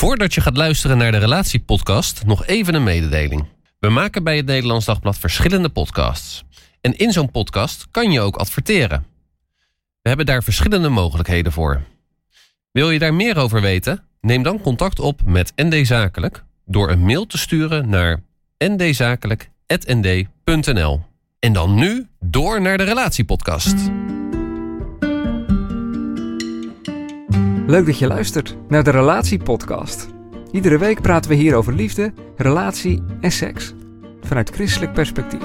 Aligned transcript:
Voordat 0.00 0.34
je 0.34 0.40
gaat 0.40 0.56
luisteren 0.56 0.98
naar 0.98 1.12
de 1.12 1.18
Relatiepodcast, 1.18 2.24
nog 2.24 2.46
even 2.46 2.74
een 2.74 2.82
mededeling. 2.82 3.44
We 3.78 3.88
maken 3.88 4.24
bij 4.24 4.36
het 4.36 4.46
Nederlands 4.46 4.86
Dagblad 4.86 5.18
verschillende 5.18 5.68
podcasts. 5.68 6.44
En 6.80 6.96
in 6.96 7.12
zo'n 7.12 7.30
podcast 7.30 7.86
kan 7.90 8.12
je 8.12 8.20
ook 8.20 8.36
adverteren. 8.36 9.06
We 10.02 10.08
hebben 10.08 10.26
daar 10.26 10.42
verschillende 10.42 10.88
mogelijkheden 10.88 11.52
voor. 11.52 11.82
Wil 12.72 12.90
je 12.90 12.98
daar 12.98 13.14
meer 13.14 13.36
over 13.36 13.60
weten? 13.60 14.04
Neem 14.20 14.42
dan 14.42 14.60
contact 14.60 15.00
op 15.00 15.20
met 15.24 15.52
ND 15.56 15.86
Zakelijk 15.86 16.44
door 16.64 16.90
een 16.90 17.04
mail 17.04 17.26
te 17.26 17.38
sturen 17.38 17.88
naar 17.88 18.22
ndzakelijk.nd.nl. 18.58 21.02
En 21.38 21.52
dan 21.52 21.74
nu 21.74 22.06
door 22.20 22.60
naar 22.60 22.78
de 22.78 22.84
Relatiepodcast. 22.84 23.76
Leuk 27.70 27.86
dat 27.86 27.98
je 27.98 28.06
luistert 28.06 28.56
naar 28.68 28.84
de 28.84 28.90
Relatiepodcast. 28.90 30.08
Iedere 30.52 30.78
week 30.78 31.00
praten 31.00 31.30
we 31.30 31.36
hier 31.36 31.54
over 31.54 31.72
liefde, 31.72 32.12
relatie 32.36 33.02
en 33.20 33.32
seks. 33.32 33.74
Vanuit 34.22 34.50
christelijk 34.50 34.92
perspectief. 34.92 35.42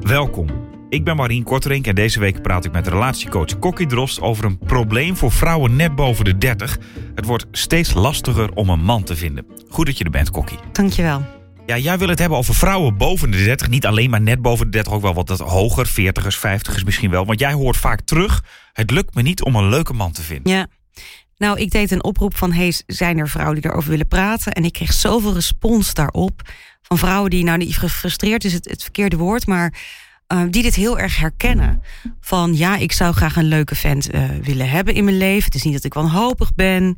Welkom. 0.00 0.48
Ik 0.88 1.04
ben 1.04 1.16
Marien 1.16 1.44
Korterink 1.44 1.86
en 1.86 1.94
deze 1.94 2.20
week 2.20 2.42
praat 2.42 2.64
ik 2.64 2.72
met 2.72 2.86
relatiecoach 2.86 3.58
Kokkie 3.58 3.86
Drost 3.86 4.20
over 4.20 4.44
een 4.44 4.58
probleem 4.58 5.16
voor 5.16 5.32
vrouwen 5.32 5.76
net 5.76 5.94
boven 5.94 6.24
de 6.24 6.38
30. 6.38 6.78
Het 7.14 7.24
wordt 7.24 7.46
steeds 7.52 7.94
lastiger 7.94 8.52
om 8.54 8.68
een 8.68 8.84
man 8.84 9.02
te 9.02 9.16
vinden. 9.16 9.46
Goed 9.68 9.86
dat 9.86 9.98
je 9.98 10.04
er 10.04 10.10
bent, 10.10 10.30
Kokkie. 10.30 10.58
Dankjewel. 10.72 11.39
Ja, 11.70 11.78
jij 11.78 11.98
wil 11.98 12.08
het 12.08 12.18
hebben 12.18 12.38
over 12.38 12.54
vrouwen 12.54 12.96
boven 12.96 13.30
de 13.30 13.44
30. 13.44 13.68
Niet 13.68 13.86
alleen 13.86 14.10
maar 14.10 14.20
net 14.20 14.42
boven 14.42 14.64
de 14.64 14.70
30, 14.70 14.92
ook 14.92 15.02
wel 15.02 15.14
wat 15.14 15.28
hoger. 15.28 15.88
40ers, 15.88 16.38
50ers 16.38 16.84
misschien 16.84 17.10
wel. 17.10 17.26
Want 17.26 17.40
jij 17.40 17.52
hoort 17.52 17.76
vaak 17.76 18.00
terug: 18.00 18.44
het 18.72 18.90
lukt 18.90 19.14
me 19.14 19.22
niet 19.22 19.42
om 19.42 19.56
een 19.56 19.68
leuke 19.68 19.92
man 19.92 20.12
te 20.12 20.22
vinden. 20.22 20.52
Ja. 20.52 20.66
Nou, 21.36 21.58
ik 21.58 21.70
deed 21.70 21.90
een 21.90 22.04
oproep 22.04 22.36
van: 22.36 22.52
hey, 22.52 22.74
zijn 22.86 23.18
er 23.18 23.28
vrouwen 23.28 23.60
die 23.60 23.70
erover 23.70 23.90
willen 23.90 24.08
praten? 24.08 24.52
En 24.52 24.64
ik 24.64 24.72
kreeg 24.72 24.92
zoveel 24.92 25.34
respons 25.34 25.94
daarop. 25.94 26.42
Van 26.82 26.98
vrouwen 26.98 27.30
die, 27.30 27.44
nou 27.44 27.58
niet 27.58 27.76
gefrustreerd 27.76 28.44
is 28.44 28.52
het, 28.52 28.68
het 28.68 28.82
verkeerde 28.82 29.16
woord, 29.16 29.46
maar 29.46 29.74
uh, 30.32 30.42
die 30.50 30.62
dit 30.62 30.74
heel 30.74 30.98
erg 30.98 31.16
herkennen. 31.16 31.82
Van 32.20 32.56
ja, 32.56 32.76
ik 32.76 32.92
zou 32.92 33.14
graag 33.14 33.36
een 33.36 33.48
leuke 33.48 33.74
vent 33.74 34.14
uh, 34.14 34.24
willen 34.42 34.70
hebben 34.70 34.94
in 34.94 35.04
mijn 35.04 35.18
leven. 35.18 35.44
Het 35.44 35.54
is 35.54 35.62
niet 35.62 35.74
dat 35.74 35.84
ik 35.84 35.94
wanhopig 35.94 36.54
ben, 36.54 36.96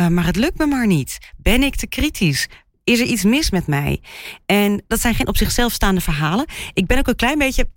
uh, 0.00 0.06
maar 0.06 0.24
het 0.24 0.36
lukt 0.36 0.58
me 0.58 0.66
maar 0.66 0.86
niet. 0.86 1.18
Ben 1.36 1.62
ik 1.62 1.76
te 1.76 1.86
kritisch? 1.86 2.48
Is 2.84 3.00
er 3.00 3.06
iets 3.06 3.22
mis 3.22 3.50
met 3.50 3.66
mij? 3.66 4.00
En 4.46 4.82
dat 4.86 5.00
zijn 5.00 5.14
geen 5.14 5.28
op 5.28 5.36
zichzelf 5.36 5.72
staande 5.72 6.00
verhalen. 6.00 6.46
Ik 6.72 6.86
ben 6.86 6.98
ook 6.98 7.08
een 7.08 7.16
klein 7.16 7.38
beetje 7.38 7.68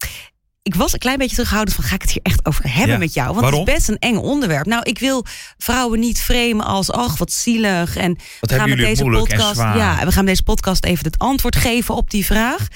ik 0.65 0.75
was 0.75 0.93
een 0.93 0.99
klein 0.99 1.17
beetje 1.17 1.35
terughouden 1.35 1.73
van 1.73 1.83
ga 1.83 1.95
ik 1.95 2.01
het 2.01 2.11
hier 2.11 2.21
echt 2.21 2.45
over 2.45 2.73
hebben 2.73 2.93
ja. 2.93 2.97
met 2.97 3.13
jou? 3.13 3.27
Want 3.27 3.39
Waarom? 3.39 3.59
het 3.59 3.69
is 3.69 3.73
best 3.73 3.89
een 3.89 4.09
eng 4.09 4.17
onderwerp. 4.17 4.65
Nou, 4.65 4.83
ik 4.83 4.99
wil 4.99 5.25
vrouwen 5.57 5.99
niet 5.99 6.21
framen 6.21 6.65
als 6.65 6.91
ach 6.91 7.17
wat 7.17 7.31
zielig 7.31 7.95
en 7.95 8.17
wat 8.39 8.49
we 8.49 8.55
gaan 8.55 8.69
met 8.69 8.77
deze 8.77 9.03
podcast 9.03 9.57
ja, 9.59 10.05
we 10.05 10.11
gaan 10.11 10.25
deze 10.25 10.43
podcast 10.43 10.85
even 10.85 11.05
het 11.05 11.19
antwoord 11.19 11.55
geven 11.55 11.95
op 11.95 12.09
die 12.09 12.25
vraag. 12.25 12.67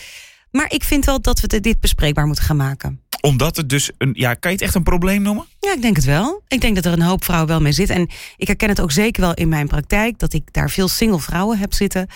Maar 0.52 0.72
ik 0.74 0.84
vind 0.84 1.06
wel 1.06 1.22
dat 1.22 1.40
we 1.40 1.60
dit 1.60 1.80
bespreekbaar 1.80 2.26
moeten 2.26 2.44
gaan 2.44 2.56
maken. 2.56 3.02
Omdat 3.22 3.56
het 3.56 3.70
dus 3.70 3.92
een. 3.98 4.12
Ja, 4.14 4.34
kan 4.34 4.52
je 4.52 4.58
het 4.58 4.66
echt 4.66 4.76
een 4.76 4.84
probleem 4.84 5.22
noemen? 5.22 5.46
Ja, 5.60 5.74
ik 5.74 5.82
denk 5.82 5.96
het 5.96 6.06
wel. 6.06 6.42
Ik 6.48 6.62
denk 6.62 6.76
dat 6.76 6.86
er 6.86 6.92
een 6.92 7.02
hoop 7.02 7.24
vrouwen 7.24 7.50
wel 7.50 7.62
mee 7.62 7.72
zitten. 7.72 7.96
En 7.96 8.10
ik 8.38 8.48
herken 8.48 8.70
het 8.70 8.82
ook 8.82 8.92
zeker 8.92 9.22
wel 9.22 9.34
in 9.34 9.50
mijn 9.50 9.68
praktijk 9.68 10.20
dat 10.20 10.34
ik 10.34 10.54
daar 10.54 10.70
veel 10.70 10.88
single 10.88 11.20
vrouwen 11.20 11.58
heb 11.58 11.74
zitten. 11.74 12.08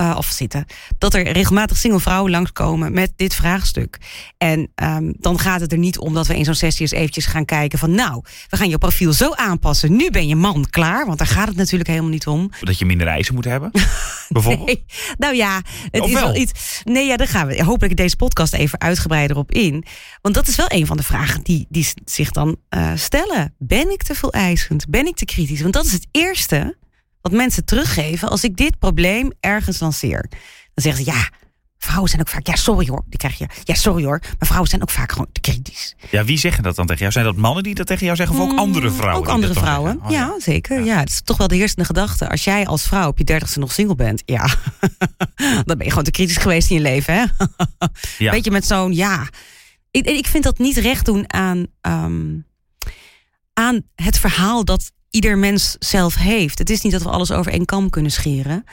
Uh, 0.00 0.14
of 0.18 0.26
zitten. 0.26 0.64
Dat 0.98 1.14
er 1.14 1.28
regelmatig 1.32 1.76
single 1.76 2.00
vrouwen 2.00 2.30
langskomen 2.30 2.92
met 2.92 3.12
dit 3.16 3.34
vraagstuk. 3.34 3.98
En 4.38 4.70
um, 4.82 5.14
dan 5.18 5.38
gaat 5.38 5.60
het 5.60 5.72
er 5.72 5.78
niet 5.78 5.98
om 5.98 6.14
dat 6.14 6.26
we 6.26 6.36
in 6.36 6.44
zo'n 6.44 6.54
sessie 6.54 6.82
eens 6.82 6.90
eventjes 6.90 7.26
gaan 7.26 7.44
kijken 7.44 7.78
van 7.78 7.94
nou, 7.94 8.22
we 8.48 8.56
gaan 8.56 8.68
je 8.68 8.78
profiel 8.78 9.12
zo 9.12 9.32
aanpassen. 9.34 9.96
Nu 9.96 10.10
ben 10.10 10.26
je 10.28 10.36
man 10.36 10.66
klaar, 10.70 11.06
want 11.06 11.18
daar 11.18 11.26
gaat 11.26 11.48
het 11.48 11.56
natuurlijk 11.56 11.88
helemaal 11.90 12.10
niet 12.10 12.26
om. 12.26 12.50
Dat 12.60 12.78
je 12.78 12.84
minder 12.84 13.06
eisen 13.06 13.34
moet 13.34 13.44
hebben, 13.44 13.70
bijvoorbeeld? 14.28 14.66
nee. 14.66 14.84
Nou 15.18 15.34
ja, 15.34 15.62
het 15.90 16.00
Of 16.00 16.08
is 16.08 16.14
wel? 16.14 16.22
wel 16.22 16.34
iets. 16.36 16.80
Nee, 16.84 17.06
ja, 17.06 17.16
daar 17.16 17.28
gaan 17.28 17.46
we 17.46 17.64
hopelijk 17.64 17.90
in 17.90 17.96
deze 18.04 18.16
podcast 18.16 18.52
even 18.52 18.80
uitgebreider 18.80 19.36
op 19.36 19.52
in. 19.52 19.84
Want 20.22 20.34
dat 20.34 20.48
is 20.48 20.56
wel 20.56 20.66
een 20.68 20.86
van 20.86 20.96
de 20.96 21.02
vragen 21.02 21.42
die, 21.42 21.66
die 21.68 21.86
zich 22.04 22.30
dan 22.30 22.56
uh, 22.70 22.92
stellen. 22.94 23.54
Ben 23.58 23.90
ik 23.92 24.02
te 24.02 24.14
veel 24.14 24.32
eisend? 24.32 24.88
Ben 24.88 25.06
ik 25.06 25.16
te 25.16 25.24
kritisch? 25.24 25.60
Want 25.60 25.74
dat 25.74 25.84
is 25.84 25.92
het 25.92 26.06
eerste 26.10 26.76
wat 27.22 27.32
mensen 27.32 27.64
teruggeven 27.64 28.28
als 28.28 28.44
ik 28.44 28.56
dit 28.56 28.78
probleem 28.78 29.32
ergens 29.40 29.80
lanceer. 29.80 30.26
Dan 30.74 30.84
zeggen 30.84 31.04
ze 31.04 31.10
ja. 31.10 31.28
Vrouwen 31.78 32.08
zijn 32.08 32.20
ook 32.20 32.28
vaak, 32.28 32.46
ja, 32.46 32.56
sorry 32.56 32.88
hoor. 32.88 33.04
Die 33.08 33.18
krijg 33.18 33.38
je, 33.38 33.46
ja, 33.64 33.74
sorry 33.74 34.04
hoor. 34.04 34.18
Maar 34.20 34.46
vrouwen 34.46 34.68
zijn 34.68 34.82
ook 34.82 34.90
vaak 34.90 35.12
gewoon 35.12 35.26
te 35.32 35.40
kritisch. 35.40 35.94
Ja, 36.10 36.24
wie 36.24 36.38
zeggen 36.38 36.62
dat 36.62 36.76
dan 36.76 36.86
tegen 36.86 37.00
jou? 37.00 37.12
Zijn 37.12 37.24
dat 37.24 37.36
mannen 37.36 37.62
die 37.62 37.74
dat 37.74 37.86
tegen 37.86 38.04
jou 38.04 38.16
zeggen? 38.16 38.36
Of 38.36 38.42
ook 38.42 38.58
andere 38.58 38.90
vrouwen? 38.90 39.22
Ook 39.22 39.28
andere 39.28 39.54
vrouwen. 39.54 40.00
Oh, 40.02 40.10
ja. 40.10 40.18
ja, 40.18 40.40
zeker. 40.40 40.78
Ja. 40.78 40.84
ja, 40.84 40.98
het 40.98 41.08
is 41.08 41.20
toch 41.24 41.36
wel 41.36 41.48
de 41.48 41.54
heersende 41.54 41.84
gedachte. 41.84 42.28
Als 42.28 42.44
jij 42.44 42.66
als 42.66 42.82
vrouw 42.82 43.08
op 43.08 43.18
je 43.18 43.24
dertigste 43.24 43.58
nog 43.58 43.72
single 43.72 43.94
bent, 43.94 44.22
ja, 44.24 44.46
dan 45.66 45.76
ben 45.76 45.82
je 45.82 45.88
gewoon 45.88 46.04
te 46.04 46.10
kritisch 46.10 46.36
geweest 46.36 46.70
in 46.70 46.76
je 46.76 46.82
leven, 46.82 47.14
hè? 47.14 47.24
ja. 48.18 48.30
Weet 48.30 48.44
je, 48.44 48.50
met 48.50 48.66
zo'n 48.66 48.94
ja. 48.94 49.28
Ik, 49.90 50.06
ik 50.06 50.26
vind 50.26 50.44
dat 50.44 50.58
niet 50.58 50.76
recht 50.76 51.04
doen 51.04 51.32
aan, 51.32 51.66
um, 51.80 52.46
aan 53.52 53.82
het 53.94 54.18
verhaal 54.18 54.64
dat 54.64 54.92
ieder 55.12 55.38
mens 55.38 55.76
zelf 55.78 56.14
heeft. 56.14 56.58
Het 56.58 56.70
is 56.70 56.80
niet 56.80 56.92
dat 56.92 57.02
we 57.02 57.08
alles 57.08 57.30
over 57.30 57.52
één 57.52 57.64
kam 57.64 57.90
kunnen 57.90 58.12
scheren. 58.12 58.64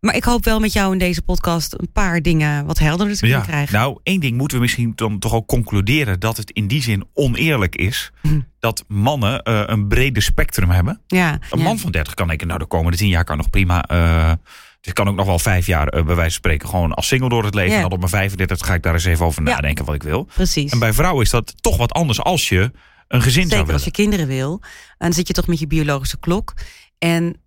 Maar 0.00 0.16
ik 0.16 0.24
hoop 0.24 0.44
wel 0.44 0.60
met 0.60 0.72
jou 0.72 0.92
in 0.92 0.98
deze 0.98 1.22
podcast 1.22 1.74
een 1.78 1.92
paar 1.92 2.22
dingen 2.22 2.66
wat 2.66 2.78
helderder 2.78 3.16
te 3.16 3.26
ja, 3.26 3.40
krijgen. 3.40 3.74
Nou, 3.74 3.98
één 4.02 4.20
ding 4.20 4.36
moeten 4.36 4.56
we 4.56 4.62
misschien 4.62 4.92
dan 4.94 5.18
toch 5.18 5.34
ook 5.34 5.46
concluderen 5.46 6.20
dat 6.20 6.36
het 6.36 6.50
in 6.50 6.66
die 6.66 6.82
zin 6.82 7.04
oneerlijk 7.14 7.76
is 7.76 8.10
hm. 8.22 8.40
dat 8.60 8.84
mannen 8.88 9.40
uh, 9.48 9.62
een 9.66 9.88
brede 9.88 10.20
spectrum 10.20 10.70
hebben. 10.70 11.00
Ja, 11.06 11.38
een 11.50 11.62
man 11.62 11.72
ja. 11.72 11.78
van 11.78 11.90
30 11.90 12.14
kan 12.14 12.28
denken, 12.28 12.46
nou 12.46 12.58
de 12.58 12.66
komende 12.66 12.98
tien 12.98 13.08
jaar 13.08 13.24
kan 13.24 13.36
nog 13.36 13.50
prima. 13.50 13.84
Uh, 13.92 14.32
dus 14.80 14.94
ik 14.94 14.94
kan 14.94 15.08
ook 15.08 15.16
nog 15.16 15.26
wel 15.26 15.38
vijf 15.38 15.66
jaar 15.66 15.94
uh, 15.94 16.04
bij 16.04 16.14
wijze 16.14 16.20
van 16.20 16.30
spreken 16.30 16.68
gewoon 16.68 16.94
als 16.94 17.06
single 17.06 17.28
door 17.28 17.44
het 17.44 17.54
leven. 17.54 17.70
Ja. 17.70 17.76
En 17.76 17.82
dan 17.82 17.92
op 17.92 17.98
mijn 17.98 18.10
35 18.10 18.66
ga 18.66 18.74
ik 18.74 18.82
daar 18.82 18.94
eens 18.94 19.04
even 19.04 19.26
over 19.26 19.42
nadenken 19.42 19.84
wat 19.84 19.94
ik 19.94 20.02
wil. 20.02 20.28
Precies. 20.34 20.72
En 20.72 20.78
bij 20.78 20.92
vrouwen 20.92 21.22
is 21.22 21.30
dat 21.30 21.62
toch 21.62 21.76
wat 21.76 21.92
anders 21.92 22.20
als 22.20 22.48
je 22.48 22.70
een 23.08 23.22
gezin 23.22 23.48
zou 23.48 23.58
Zeker 23.58 23.72
als 23.72 23.84
je 23.84 23.90
kinderen 23.90 24.26
wil. 24.26 24.60
Dan 24.98 25.12
zit 25.12 25.26
je 25.26 25.32
toch 25.32 25.46
met 25.46 25.58
je 25.58 25.66
biologische 25.66 26.18
klok. 26.18 26.54
En 26.98 27.40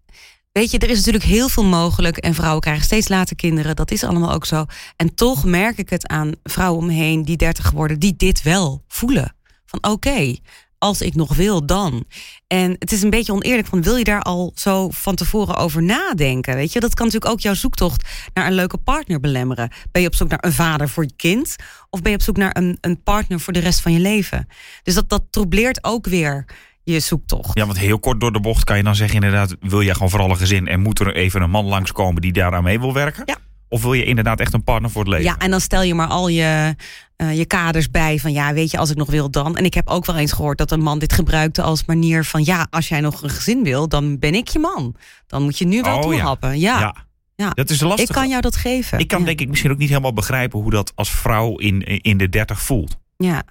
weet 0.51 0.71
je, 0.71 0.77
er 0.77 0.89
is 0.89 0.97
natuurlijk 0.97 1.23
heel 1.23 1.49
veel 1.49 1.63
mogelijk. 1.63 2.17
En 2.17 2.33
vrouwen 2.33 2.61
krijgen 2.61 2.83
steeds 2.83 3.07
later 3.07 3.35
kinderen. 3.35 3.75
Dat 3.75 3.91
is 3.91 4.03
allemaal 4.03 4.33
ook 4.33 4.45
zo. 4.45 4.65
En 4.95 5.15
toch 5.15 5.43
merk 5.43 5.77
ik 5.77 5.89
het 5.89 6.07
aan 6.07 6.31
vrouwen 6.43 6.81
om 6.81 6.87
me 6.87 6.93
heen 6.93 7.23
die 7.23 7.37
30 7.37 7.71
worden, 7.71 7.99
die 7.99 8.15
dit 8.15 8.41
wel 8.41 8.83
voelen. 8.87 9.35
Van 9.65 9.79
oké, 9.79 9.89
okay, 9.89 10.39
als 10.79 11.01
ik 11.01 11.15
nog 11.15 11.35
wil, 11.35 11.65
dan. 11.65 12.05
En 12.47 12.75
het 12.79 12.91
is 12.91 13.01
een 13.01 13.09
beetje 13.09 13.33
oneerlijk 13.33 13.67
van 13.67 13.81
wil 13.81 13.95
je 13.95 14.03
daar 14.03 14.21
al 14.21 14.51
zo 14.55 14.89
van 14.89 15.15
tevoren 15.15 15.55
over 15.55 15.83
nadenken? 15.83 16.55
Weet 16.55 16.73
je, 16.73 16.79
dat 16.79 16.93
kan 16.93 17.05
natuurlijk 17.05 17.31
ook 17.31 17.39
jouw 17.39 17.53
zoektocht 17.53 18.09
naar 18.33 18.47
een 18.47 18.53
leuke 18.53 18.77
partner 18.77 19.19
belemmeren. 19.19 19.71
Ben 19.91 20.01
je 20.01 20.07
op 20.07 20.15
zoek 20.15 20.29
naar 20.29 20.43
een 20.43 20.53
vader 20.53 20.89
voor 20.89 21.03
je 21.03 21.13
kind? 21.15 21.55
Of 21.89 22.01
ben 22.01 22.11
je 22.11 22.17
op 22.17 22.23
zoek 22.23 22.37
naar 22.37 22.55
een, 22.57 22.77
een 22.81 23.03
partner 23.03 23.39
voor 23.39 23.53
de 23.53 23.59
rest 23.59 23.81
van 23.81 23.93
je 23.93 23.99
leven? 23.99 24.47
Dus 24.83 24.93
dat, 24.93 25.09
dat 25.09 25.23
troubleert 25.29 25.83
ook 25.83 26.07
weer 26.07 26.45
je 26.83 26.99
zoektocht. 26.99 27.57
Ja, 27.57 27.65
want 27.65 27.77
heel 27.77 27.99
kort 27.99 28.19
door 28.19 28.31
de 28.31 28.39
bocht 28.39 28.63
kan 28.63 28.77
je 28.77 28.83
dan 28.83 28.95
zeggen 28.95 29.15
inderdaad... 29.15 29.55
wil 29.59 29.83
jij 29.83 29.93
gewoon 29.93 30.09
vooral 30.09 30.29
een 30.29 30.37
gezin 30.37 30.67
en 30.67 30.79
moet 30.79 30.99
er 30.99 31.15
even 31.15 31.41
een 31.41 31.49
man 31.49 31.65
langskomen... 31.65 32.21
die 32.21 32.33
daaraan 32.33 32.63
mee 32.63 32.79
wil 32.79 32.93
werken? 32.93 33.23
Ja. 33.25 33.37
Of 33.69 33.81
wil 33.81 33.93
je 33.93 34.03
inderdaad 34.03 34.39
echt 34.39 34.53
een 34.53 34.63
partner 34.63 34.91
voor 34.91 35.01
het 35.01 35.09
leven? 35.09 35.25
Ja, 35.25 35.37
en 35.37 35.51
dan 35.51 35.61
stel 35.61 35.81
je 35.81 35.95
maar 35.95 36.07
al 36.07 36.27
je, 36.27 36.75
uh, 37.21 37.37
je 37.37 37.45
kaders 37.45 37.91
bij 37.91 38.19
van 38.19 38.31
ja, 38.31 38.53
weet 38.53 38.71
je, 38.71 38.77
als 38.77 38.89
ik 38.89 38.97
nog 38.97 39.09
wil 39.09 39.31
dan. 39.31 39.57
En 39.57 39.65
ik 39.65 39.73
heb 39.73 39.87
ook 39.87 40.05
wel 40.05 40.17
eens 40.17 40.31
gehoord 40.31 40.57
dat 40.57 40.71
een 40.71 40.81
man 40.81 40.99
dit 40.99 41.13
gebruikte 41.13 41.61
als 41.61 41.85
manier 41.85 42.25
van 42.25 42.43
ja, 42.43 42.67
als 42.69 42.87
jij 42.87 43.01
nog 43.01 43.21
een 43.21 43.29
gezin 43.29 43.63
wil, 43.63 43.87
dan 43.87 44.19
ben 44.19 44.35
ik 44.35 44.47
je 44.47 44.59
man. 44.59 44.95
Dan 45.27 45.43
moet 45.43 45.57
je 45.57 45.65
nu 45.65 45.81
wel 45.81 45.95
oh, 45.95 46.01
toehappen. 46.01 46.59
Ja. 46.59 46.79
ja. 46.79 46.95
ja. 47.35 47.49
Dat 47.49 47.69
is 47.69 47.81
lastig. 47.81 48.07
Ik 48.07 48.15
kan 48.15 48.29
jou 48.29 48.41
dat 48.41 48.55
geven. 48.55 48.99
Ik 48.99 49.07
kan 49.07 49.19
ja. 49.19 49.25
denk 49.25 49.41
ik 49.41 49.49
misschien 49.49 49.71
ook 49.71 49.77
niet 49.77 49.89
helemaal 49.89 50.13
begrijpen 50.13 50.59
hoe 50.59 50.71
dat 50.71 50.91
als 50.95 51.11
vrouw 51.11 51.57
in, 51.57 51.81
in 51.81 52.17
de 52.17 52.29
30 52.29 52.61
voelt. 52.61 52.97
Ja. 53.17 53.43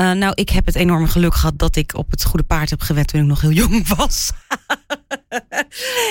Uh, 0.00 0.12
nou, 0.12 0.32
ik 0.34 0.48
heb 0.48 0.66
het 0.66 0.74
enorme 0.74 1.06
geluk 1.06 1.34
gehad 1.34 1.58
dat 1.58 1.76
ik 1.76 1.94
op 1.94 2.10
het 2.10 2.24
goede 2.24 2.44
paard 2.44 2.70
heb 2.70 2.80
gewet 2.80 3.08
toen 3.08 3.20
ik 3.20 3.26
nog 3.26 3.40
heel 3.40 3.50
jong 3.62 3.88
was. 3.96 4.30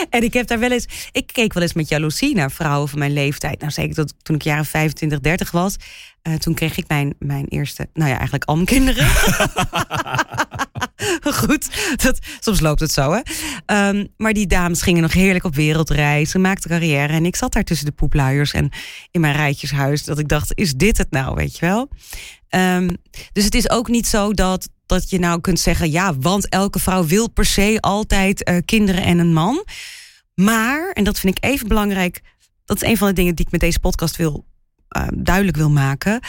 en 0.10 0.24
ik 0.24 0.34
heb 0.34 0.48
daar 0.48 0.60
wel 0.60 0.72
eens. 0.72 1.10
Ik 1.12 1.28
keek 1.28 1.54
wel 1.54 1.64
eens 1.64 1.74
met 1.74 1.90
jaloezie 1.90 2.36
naar 2.36 2.52
vrouwen 2.52 2.90
van 2.90 3.00
mijn 3.00 3.14
leeftijd. 3.14 3.60
Nou, 3.60 3.72
zeker 3.72 3.96
dat 3.96 4.14
toen 4.22 4.36
ik 4.36 4.42
jaren 4.42 4.66
25, 4.66 5.20
30 5.20 5.52
was. 5.52 5.76
Uh, 6.28 6.34
toen 6.34 6.54
kreeg 6.54 6.78
ik 6.78 6.88
mijn, 6.88 7.16
mijn 7.20 7.46
eerste, 7.46 7.90
nou 7.94 8.10
ja, 8.10 8.16
eigenlijk 8.16 8.44
al 8.44 8.56
mijn 8.56 8.68
kinderen. 8.68 9.08
goed, 11.40 11.96
dat, 12.04 12.20
soms 12.40 12.60
loopt 12.60 12.80
het 12.80 12.92
zo, 12.92 13.12
hè. 13.12 13.20
Ehm, 13.66 14.06
maar 14.18 14.34
die 14.34 14.48
dames 14.48 14.82
gingen 14.82 15.02
nog 15.02 15.14
heerlijk 15.14 15.44
op 15.44 15.56
wereldreis. 15.56 16.32
Ze 16.32 16.40
maakten 16.40 16.70
carrière. 16.70 17.14
En 17.14 17.26
ik 17.26 17.36
zat 17.36 17.54
daar 17.54 17.64
tussen 17.64 17.86
de 17.86 17.92
poepluiers 17.92 18.54
en 18.54 18.70
in 19.12 19.22
mijn 19.22 19.36
rijtjeshuis. 19.36 20.04
Dat 20.04 20.20
ik 20.20 20.28
dacht, 20.28 20.52
is 20.56 20.74
dit 20.74 20.98
het 20.98 21.12
nou, 21.12 21.36
weet 21.36 21.58
je 21.58 21.66
wel? 21.66 21.90
Ehm, 22.50 22.90
dus 23.32 23.44
het 23.44 23.56
is 23.56 23.70
ook 23.70 23.88
niet 23.88 24.08
zo 24.08 24.34
dat, 24.34 24.70
dat 24.86 25.10
je 25.10 25.20
nou 25.20 25.42
kunt 25.42 25.60
zeggen... 25.60 25.92
ja, 25.92 26.18
want 26.18 26.50
elke 26.50 26.80
vrouw 26.80 27.06
wil 27.06 27.30
per 27.30 27.46
se 27.46 27.78
altijd 27.80 28.44
eh, 28.44 28.58
kinderen 28.66 29.04
en 29.04 29.20
een 29.20 29.34
man. 29.34 29.66
Maar, 30.34 30.92
en 30.92 31.04
dat 31.04 31.20
vind 31.20 31.38
ik 31.38 31.44
even 31.44 31.68
belangrijk... 31.68 32.22
dat 32.66 32.82
is 32.82 32.90
een 32.90 32.98
van 32.98 33.08
de 33.08 33.14
dingen 33.14 33.36
die 33.36 33.46
ik 33.46 33.52
met 33.52 33.62
deze 33.62 33.80
podcast 33.80 34.16
wil, 34.16 34.46
uh, 34.98 35.08
duidelijk 35.14 35.58
wil 35.58 35.70
maken... 35.70 36.20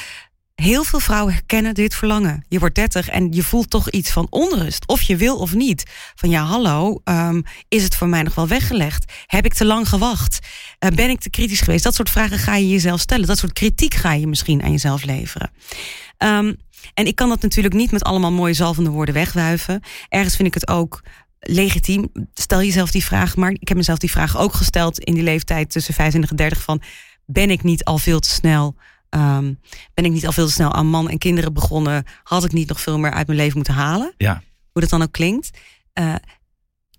Heel 0.63 0.85
veel 0.85 1.01
vrouwen 1.01 1.33
herkennen 1.33 1.75
dit 1.75 1.95
verlangen. 1.95 2.45
Je 2.49 2.59
wordt 2.59 2.75
30 2.75 3.09
en 3.09 3.33
je 3.33 3.43
voelt 3.43 3.71
toch 3.71 3.91
iets 3.91 4.11
van 4.11 4.27
onrust. 4.31 4.87
Of 4.87 5.03
je 5.03 5.17
wil 5.17 5.37
of 5.37 5.55
niet. 5.55 5.85
Van 6.15 6.31
ja, 6.31 6.45
hallo, 6.45 7.01
um, 7.05 7.43
is 7.69 7.83
het 7.83 7.95
voor 7.95 8.09
mij 8.09 8.23
nog 8.23 8.35
wel 8.35 8.49
weggelegd? 8.49 9.13
Heb 9.27 9.45
ik 9.45 9.55
te 9.55 9.65
lang 9.65 9.89
gewacht? 9.89 10.39
Uh, 10.85 10.91
ben 10.91 11.11
ik 11.11 11.21
te 11.21 11.31
kritisch 11.31 11.61
geweest? 11.61 11.85
Dat 11.85 11.95
soort 11.95 12.11
vragen 12.11 12.39
ga 12.39 12.57
je 12.57 12.69
jezelf 12.69 13.01
stellen. 13.01 13.27
Dat 13.27 13.39
soort 13.39 13.53
kritiek 13.53 13.95
ga 13.95 14.13
je 14.13 14.27
misschien 14.27 14.63
aan 14.63 14.71
jezelf 14.71 15.05
leveren. 15.05 15.51
Um, 16.19 16.57
en 16.95 17.07
ik 17.07 17.15
kan 17.15 17.29
dat 17.29 17.43
natuurlijk 17.43 17.75
niet 17.75 17.91
met 17.91 18.05
allemaal 18.05 18.33
mooie 18.33 18.55
zalvende 18.55 18.91
woorden 18.91 19.15
wegwuiven. 19.15 19.81
Ergens 20.09 20.37
vind 20.37 20.49
ik 20.49 20.55
het 20.55 20.69
ook 20.69 21.03
legitiem. 21.41 22.09
Stel 22.35 22.63
jezelf 22.63 22.91
die 22.91 23.05
vraag. 23.05 23.37
Maar 23.37 23.51
ik 23.51 23.69
heb 23.69 23.77
mezelf 23.77 23.99
die 23.99 24.11
vraag 24.11 24.39
ook 24.39 24.55
gesteld 24.55 24.99
in 24.99 25.15
die 25.15 25.23
leeftijd 25.23 25.71
tussen 25.71 25.95
25 25.95 26.31
en 26.31 26.37
30 26.37 26.63
van... 26.63 26.83
ben 27.31 27.51
ik 27.51 27.63
niet 27.63 27.85
al 27.85 27.99
veel 27.99 28.21
te 28.21 28.29
snel 28.29 28.77
Um, 29.11 29.61
ben 29.95 30.05
ik 30.05 30.13
niet 30.13 30.27
al 30.27 30.33
veel 30.33 30.47
te 30.47 30.53
snel 30.53 30.73
aan 30.73 30.87
man 30.87 31.11
en 31.11 31.19
kinderen 31.19 31.53
begonnen? 31.53 32.05
Had 32.23 32.45
ik 32.45 32.53
niet 32.53 32.69
nog 32.69 32.81
veel 32.81 32.99
meer 32.99 33.11
uit 33.11 33.27
mijn 33.27 33.39
leven 33.39 33.57
moeten 33.57 33.75
halen? 33.75 34.15
Ja. 34.17 34.43
Hoe 34.73 34.81
dat 34.83 34.91
dan 34.91 35.03
ook 35.03 35.13
klinkt. 35.13 35.51
Uh, 35.95 36.15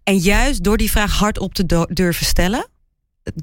en 0.04 0.18
juist 0.18 0.64
door 0.64 0.78
die 0.78 0.92
vraag 0.92 1.18
hardop 1.18 1.54
te 1.54 1.88
durven 1.90 2.26
stellen, 2.26 2.68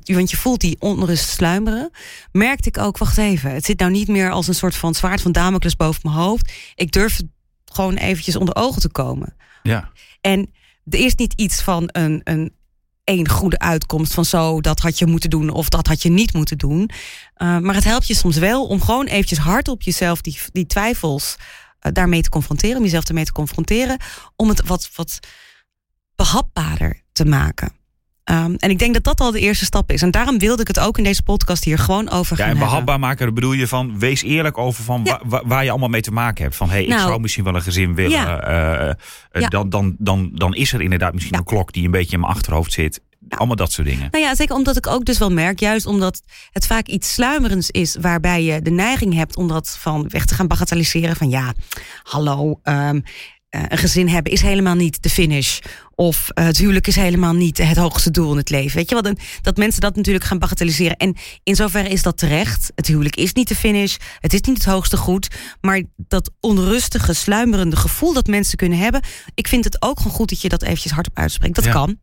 want 0.04 0.30
je 0.30 0.36
voelt 0.36 0.60
die 0.60 0.76
onrust 0.80 1.28
sluimeren, 1.28 1.90
merkte 2.32 2.68
ik 2.68 2.78
ook, 2.78 2.98
wacht 2.98 3.18
even, 3.18 3.50
het 3.50 3.64
zit 3.64 3.78
nou 3.78 3.90
niet 3.90 4.08
meer 4.08 4.30
als 4.30 4.48
een 4.48 4.54
soort 4.54 4.76
van 4.76 4.94
zwaard 4.94 5.22
van 5.22 5.32
Damocles 5.32 5.76
boven 5.76 6.00
mijn 6.02 6.16
hoofd. 6.16 6.52
Ik 6.74 6.92
durf 6.92 7.20
gewoon 7.64 7.94
eventjes 7.94 8.36
onder 8.36 8.56
ogen 8.56 8.80
te 8.80 8.88
komen. 8.88 9.36
Ja. 9.62 9.90
En 10.20 10.52
er 10.88 10.98
is 10.98 11.14
niet 11.14 11.32
iets 11.32 11.62
van 11.62 11.88
een, 11.92 12.20
een 12.24 12.52
één 13.06 13.28
goede 13.28 13.58
uitkomst 13.58 14.14
van 14.14 14.24
zo, 14.24 14.60
dat 14.60 14.80
had 14.80 14.98
je 14.98 15.06
moeten 15.06 15.30
doen 15.30 15.50
of 15.50 15.68
dat 15.68 15.86
had 15.86 16.02
je 16.02 16.10
niet 16.10 16.32
moeten 16.32 16.58
doen. 16.58 16.90
Uh, 17.36 17.58
maar 17.58 17.74
het 17.74 17.84
helpt 17.84 18.06
je 18.06 18.14
soms 18.14 18.36
wel 18.36 18.66
om 18.66 18.80
gewoon 18.82 19.06
eventjes 19.06 19.38
hard 19.38 19.68
op 19.68 19.82
jezelf 19.82 20.20
die, 20.20 20.38
die 20.52 20.66
twijfels 20.66 21.36
uh, 21.38 21.92
daarmee 21.92 22.22
te 22.22 22.28
confronteren, 22.28 22.76
om 22.76 22.82
jezelf 22.82 23.04
ermee 23.04 23.24
te 23.24 23.32
confronteren, 23.32 24.00
om 24.36 24.48
het 24.48 24.66
wat, 24.66 24.90
wat 24.94 25.18
behapbaarder 26.14 27.02
te 27.12 27.24
maken. 27.24 27.72
Um, 28.30 28.54
en 28.56 28.70
ik 28.70 28.78
denk 28.78 28.94
dat 28.94 29.04
dat 29.04 29.20
al 29.20 29.30
de 29.30 29.40
eerste 29.40 29.64
stap 29.64 29.92
is. 29.92 30.02
En 30.02 30.10
daarom 30.10 30.38
wilde 30.38 30.62
ik 30.62 30.68
het 30.68 30.78
ook 30.78 30.98
in 30.98 31.04
deze 31.04 31.22
podcast 31.22 31.64
hier 31.64 31.78
gewoon 31.78 32.10
over 32.10 32.36
gaan 32.36 32.46
Ja, 32.46 32.52
en 32.52 32.58
behapbaar 32.58 32.98
maken 32.98 33.34
bedoel 33.34 33.52
je 33.52 33.68
van... 33.68 33.98
wees 33.98 34.22
eerlijk 34.22 34.58
over 34.58 34.84
van 34.84 35.00
Ja. 35.04 35.20
wa- 35.22 35.28
wa- 35.28 35.42
waar 35.46 35.64
je 35.64 35.70
allemaal 35.70 35.88
mee 35.88 36.00
te 36.00 36.10
maken 36.10 36.42
hebt. 36.44 36.56
Van, 36.56 36.68
hé, 36.68 36.74
hey, 36.76 36.86
Nou. 36.86 37.00
ik 37.00 37.06
zou 37.06 37.20
misschien 37.20 37.44
wel 37.44 37.54
een 37.54 37.62
gezin 37.62 37.94
willen. 37.94 38.10
Ja. 38.10 38.40
eh, 38.40 38.88
eh, 38.90 38.96
Ja. 39.32 39.48
dan, 39.48 39.68
dan, 39.68 39.94
dan, 39.98 40.30
dan 40.34 40.54
is 40.54 40.72
er 40.72 40.80
inderdaad 40.82 41.12
misschien 41.12 41.34
Ja. 41.34 41.40
een 41.40 41.46
klok... 41.46 41.72
die 41.72 41.84
een 41.84 41.90
beetje 41.90 42.12
in 42.14 42.20
mijn 42.20 42.32
achterhoofd 42.32 42.72
zit. 42.72 43.00
Allemaal 43.28 43.56
dat 43.56 43.72
soort 43.72 43.86
dingen. 43.86 44.08
Nou 44.10 44.24
ja, 44.24 44.34
zeker 44.34 44.54
omdat 44.54 44.76
ik 44.76 44.86
ook 44.86 45.04
dus 45.04 45.18
wel 45.18 45.30
merk, 45.30 45.60
juist 45.60 45.86
omdat 45.86 46.22
het 46.52 46.66
vaak 46.66 46.86
iets 46.86 47.12
sluimerends 47.12 47.70
is, 47.70 47.96
waarbij 48.00 48.42
je 48.44 48.62
de 48.62 48.70
neiging 48.70 49.14
hebt 49.14 49.36
om 49.36 49.48
dat 49.48 49.76
van 49.80 50.08
weg 50.08 50.24
te 50.24 50.34
gaan 50.34 50.46
bagatelliseren. 50.46 51.16
Van 51.16 51.28
ja, 51.30 51.52
hallo, 52.02 52.60
um, 52.64 53.02
een 53.68 53.78
gezin 53.78 54.08
hebben 54.08 54.32
is 54.32 54.40
helemaal 54.42 54.74
niet 54.74 55.02
de 55.02 55.10
finish. 55.10 55.58
Of 55.94 56.28
uh, 56.34 56.44
het 56.44 56.58
huwelijk 56.58 56.86
is 56.86 56.96
helemaal 56.96 57.32
niet 57.32 57.58
het 57.58 57.76
hoogste 57.76 58.10
doel 58.10 58.30
in 58.30 58.36
het 58.36 58.50
leven. 58.50 58.76
Weet 58.76 58.88
je 58.88 58.94
wat? 58.94 59.12
Dat 59.42 59.56
mensen 59.56 59.80
dat 59.80 59.96
natuurlijk 59.96 60.24
gaan 60.24 60.38
bagatelliseren. 60.38 60.96
En 60.96 61.16
in 61.42 61.54
zoverre 61.54 61.88
is 61.88 62.02
dat 62.02 62.18
terecht. 62.18 62.72
Het 62.74 62.86
huwelijk 62.86 63.16
is 63.16 63.32
niet 63.32 63.48
de 63.48 63.54
finish. 63.54 63.96
Het 64.20 64.32
is 64.32 64.40
niet 64.40 64.56
het 64.56 64.66
hoogste 64.66 64.96
goed. 64.96 65.28
Maar 65.60 65.82
dat 65.96 66.30
onrustige, 66.40 67.12
sluimerende 67.12 67.76
gevoel 67.76 68.12
dat 68.12 68.26
mensen 68.26 68.56
kunnen 68.56 68.78
hebben. 68.78 69.00
Ik 69.34 69.48
vind 69.48 69.64
het 69.64 69.82
ook 69.82 69.98
gewoon 69.98 70.12
goed 70.16 70.28
dat 70.28 70.40
je 70.40 70.48
dat 70.48 70.62
eventjes 70.62 70.92
hardop 70.92 71.18
uitspreekt. 71.18 71.54
Dat 71.54 71.64
Ja. 71.64 71.72
kan. 71.72 71.98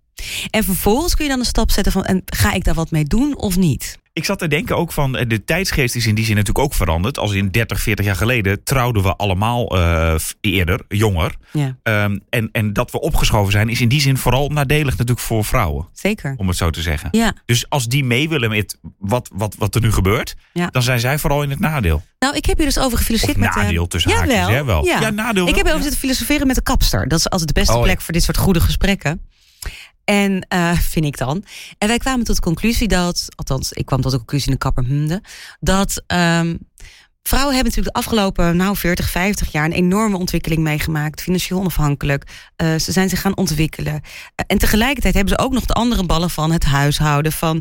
En 0.50 0.64
vervolgens 0.64 1.16
kun 1.16 1.24
je 1.24 1.32
dan 1.32 1.40
een 1.40 1.46
stap 1.46 1.72
zetten 1.72 1.92
van... 1.92 2.06
en 2.06 2.22
ga 2.26 2.54
ik 2.54 2.64
daar 2.64 2.74
wat 2.74 2.92
mee 2.92 3.06
doen 3.06 3.38
of 3.38 3.58
niet? 3.58 3.98
Ik 4.16 4.26
zat 4.26 4.40
te 4.40 4.48
denken 4.48 4.78
ook 4.78 4.92
van, 4.92 5.18
eh, 5.18 5.26
de 5.28 5.44
tijdsgeest 5.44 5.96
is 5.96 6.08
in 6.08 6.16
die 6.16 6.26
zin 6.26 6.36
natuurlijk 6.36 6.66
ook 6.66 6.74
veranderd. 6.74 7.18
Als 7.18 7.32
in 7.32 7.50
30, 7.50 7.82
40 7.82 8.06
jaar 8.06 8.16
geleden 8.16 8.64
trouwden 8.64 9.04
we 9.04 9.16
allemaal 9.16 9.78
uh, 9.78 10.16
eerder, 10.42 10.82
jonger. 10.88 11.36
Ja. 11.52 11.78
Um, 12.04 12.22
en, 12.30 12.50
en 12.52 12.74
dat 12.74 12.92
we 12.92 13.00
opgeschoven 13.02 13.52
zijn 13.52 13.70
is 13.70 13.82
in 13.82 13.88
die 13.88 14.02
zin 14.02 14.18
vooral 14.18 14.50
nadelig 14.50 14.92
natuurlijk 14.92 15.20
voor 15.20 15.46
vrouwen. 15.46 15.88
Zeker. 15.94 16.34
Om 16.38 16.48
het 16.48 16.58
zo 16.58 16.70
te 16.70 16.82
zeggen. 16.82 17.08
Ja. 17.12 17.34
Dus 17.46 17.70
als 17.70 17.88
die 17.88 18.04
mee 18.04 18.30
willen 18.30 18.50
met 18.50 18.78
wat, 18.98 19.30
wat, 19.34 19.56
wat 19.58 19.76
er 19.76 19.82
nu 19.82 19.92
gebeurt, 19.92 20.36
Ja. 20.54 20.68
dan 20.68 20.82
zijn 20.82 21.00
zij 21.00 21.20
vooral 21.20 21.44
in 21.44 21.50
het 21.50 21.60
nadeel. 21.60 22.04
Nou, 22.20 22.36
ik 22.36 22.46
heb 22.46 22.58
hier 22.58 22.66
dus 22.66 22.78
over 22.80 22.92
Of 22.94 22.98
gefilosofeerd 22.98 23.38
met... 23.38 23.56
nadeel 23.56 23.88
tussen 23.88 24.12
haakjes, 24.12 24.34
Jawel, 24.36 24.56
hè 24.56 24.64
wel. 24.64 24.86
Ja. 24.86 25.00
Ja, 25.02 25.10
nadeel 25.10 25.48
Ik 25.48 25.50
wel, 25.50 25.58
heb 25.58 25.66
ja. 25.66 25.72
over 25.72 25.82
zitten 25.84 26.00
filosoferen 26.00 26.48
met 26.48 26.56
de 26.56 26.64
kapster. 26.64 27.08
Dat 27.08 27.20
is 27.20 27.30
altijd 27.30 27.48
de 27.48 27.60
beste 27.60 27.74
Oh, 27.76 27.82
plek 27.82 27.98
ja. 27.98 28.04
voor 28.04 28.14
dit 28.14 28.24
soort 28.24 28.38
goede 28.38 28.60
gesprekken. 28.60 29.22
En 30.04 30.46
uh, 30.54 30.78
vind 30.78 31.06
ik 31.06 31.18
dan. 31.18 31.44
En 31.78 31.88
wij 31.88 31.98
kwamen 31.98 32.26
tot 32.26 32.36
de 32.36 32.42
conclusie 32.42 32.88
dat, 32.88 33.28
althans, 33.36 33.72
ik 33.72 33.86
kwam 33.86 34.02
tot 34.02 34.12
de 34.12 34.18
conclusie 34.18 34.48
in 34.48 34.54
de 34.54 34.60
kapper 34.60 34.86
humde, 34.86 35.22
dat 35.60 36.04
um, 36.08 36.60
vrouwen 37.24 37.54
hebben 37.56 37.74
natuurlijk 37.74 37.96
de 37.96 38.02
afgelopen 38.02 38.58
nou, 38.58 38.76
40, 38.76 39.10
50 39.10 39.52
jaar 39.52 39.66
een 39.66 39.72
enorme 39.72 40.18
ontwikkeling 40.18 40.62
meegemaakt. 40.62 41.22
Financieel 41.22 41.60
onafhankelijk. 41.60 42.24
Uh, 42.58 42.76
ze 42.76 42.92
zijn 42.92 43.10
zich 43.10 43.22
gaan 43.22 43.38
ontwikkelen. 43.38 43.94
Uh, 43.94 44.00
en 44.48 44.58
tegelijkertijd 44.58 45.14
hebben 45.14 45.34
ze 45.38 45.44
ook 45.44 45.54
nog 45.54 45.66
de 45.66 45.74
andere 45.74 46.06
ballen 46.06 46.30
van 46.30 46.52
het 46.52 46.64
huishouden, 46.64 47.32
van 47.32 47.56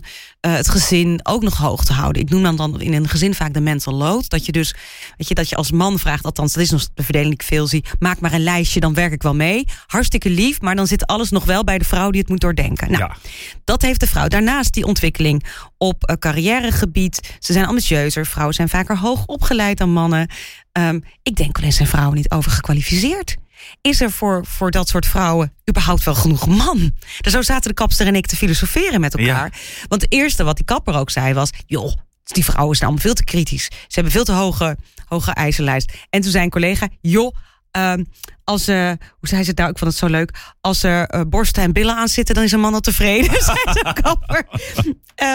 uh, 0.47 0.55
het 0.55 0.69
gezin 0.69 1.21
ook 1.23 1.43
nog 1.43 1.57
hoog 1.57 1.85
te 1.85 1.93
houden. 1.93 2.23
Ik 2.23 2.31
noem 2.31 2.43
dan, 2.43 2.57
dan 2.57 2.81
in 2.81 2.93
een 2.93 3.09
gezin 3.09 3.35
vaak 3.35 3.55
de 3.55 3.61
mental 3.61 3.93
load. 3.95 4.29
Dat 4.29 4.47
je 4.47 4.53
dus, 4.53 4.75
weet 5.17 5.29
je, 5.29 5.35
dat 5.35 5.49
je 5.49 5.57
als 5.57 5.71
man 5.73 5.99
vraagt, 5.99 6.25
althans, 6.25 6.53
dat 6.53 6.63
is 6.63 6.71
nog 6.71 6.89
de 6.95 7.03
verdeling 7.03 7.31
die 7.31 7.41
ik 7.41 7.55
veel 7.55 7.67
zie. 7.67 7.85
Maak 7.99 8.21
maar 8.21 8.33
een 8.33 8.43
lijstje, 8.43 8.81
dan 8.81 8.95
werk 8.95 9.13
ik 9.13 9.23
wel 9.23 9.35
mee. 9.35 9.65
Hartstikke 9.87 10.31
lief, 10.31 10.61
maar 10.61 10.77
dan 10.77 10.87
zit 10.87 11.07
alles 11.07 11.31
nog 11.31 11.45
wel 11.45 11.65
bij 11.65 11.79
de 11.79 11.85
vrouw 11.85 12.11
die 12.11 12.21
het 12.21 12.31
moet 12.31 12.41
doordenken. 12.41 12.91
Nou, 12.91 13.03
Ja. 13.03 13.17
dat 13.65 13.83
heeft 13.83 14.01
de 14.01 14.07
vrouw. 14.07 14.29
Daarnaast 14.29 14.73
die 14.73 14.85
ontwikkeling 14.87 15.45
op 15.83 16.11
uh, 16.11 16.17
carrièregebied. 16.17 17.37
Ze 17.39 17.53
zijn 17.53 17.67
ambitieuzer. 17.67 18.27
Vrouwen 18.27 18.55
zijn 18.55 18.69
vaker 18.69 18.99
hoog 18.99 19.27
opgeleid 19.27 19.79
dan 19.79 19.93
mannen. 19.93 20.31
Um, 20.73 21.05
ik 21.23 21.37
denk 21.37 21.57
wel 21.57 21.67
eens 21.67 21.77
zijn 21.77 21.89
vrouwen 21.89 22.17
niet 22.17 22.31
overgekwalificeerd. 22.31 23.37
Is 23.81 24.01
er 24.01 24.11
voor, 24.11 24.47
voor 24.47 24.71
dat 24.71 24.89
soort 24.89 25.07
vrouwen 25.07 25.53
überhaupt 25.69 26.05
wel 26.05 26.15
genoeg 26.15 26.47
man? 26.47 26.93
Dus 27.21 27.33
zo 27.33 27.43
zaten 27.43 27.69
de 27.69 27.75
kapster 27.75 28.07
en 28.07 28.15
ik 28.15 28.27
te 28.27 28.37
filosoferen 28.37 29.01
met 29.01 29.15
elkaar. 29.15 29.51
Ja. 29.53 29.59
Want 29.89 30.03
het 30.03 30.13
eerste 30.13 30.45
wat 30.45 30.57
die 30.57 30.65
kapper 30.65 30.95
ook 30.95 31.11
zei 31.11 31.35
was... 31.35 31.51
joh, 31.67 31.93
die 32.25 32.45
vrouwen 32.45 32.77
zijn 32.77 32.89
allemaal 32.89 33.07
veel 33.07 33.15
te 33.15 33.25
kritisch. 33.25 33.65
Ze 33.65 33.95
hebben 33.95 34.13
veel 34.13 34.25
te 34.25 34.33
hoge, 34.33 34.77
hoge 35.05 35.33
eisenlijst. 35.33 35.93
En 36.11 36.21
toen 36.21 36.31
zei 36.31 36.45
een 36.45 36.51
collega... 36.51 36.89
joh, 37.01 37.37
um, 37.79 38.07
als 38.45 38.69
uh, 38.69 38.93
hoe 39.11 39.29
zei 39.29 39.43
ze 39.43 39.49
het 39.49 39.59
nou? 39.59 39.71
Ik 39.71 39.79
vond 39.79 39.91
het 39.91 40.01
zo 40.01 40.07
leuk. 40.07 40.55
Als 40.61 40.83
er 40.83 41.15
uh, 41.15 41.21
borsten 41.27 41.63
en 41.63 41.73
billen 41.73 41.97
aan 41.97 42.09
zitten, 42.09 42.35
dan 42.35 42.45
is 42.45 42.53
een 42.53 42.61
man 42.61 42.75
al 42.75 42.81
tevreden. 42.81 43.31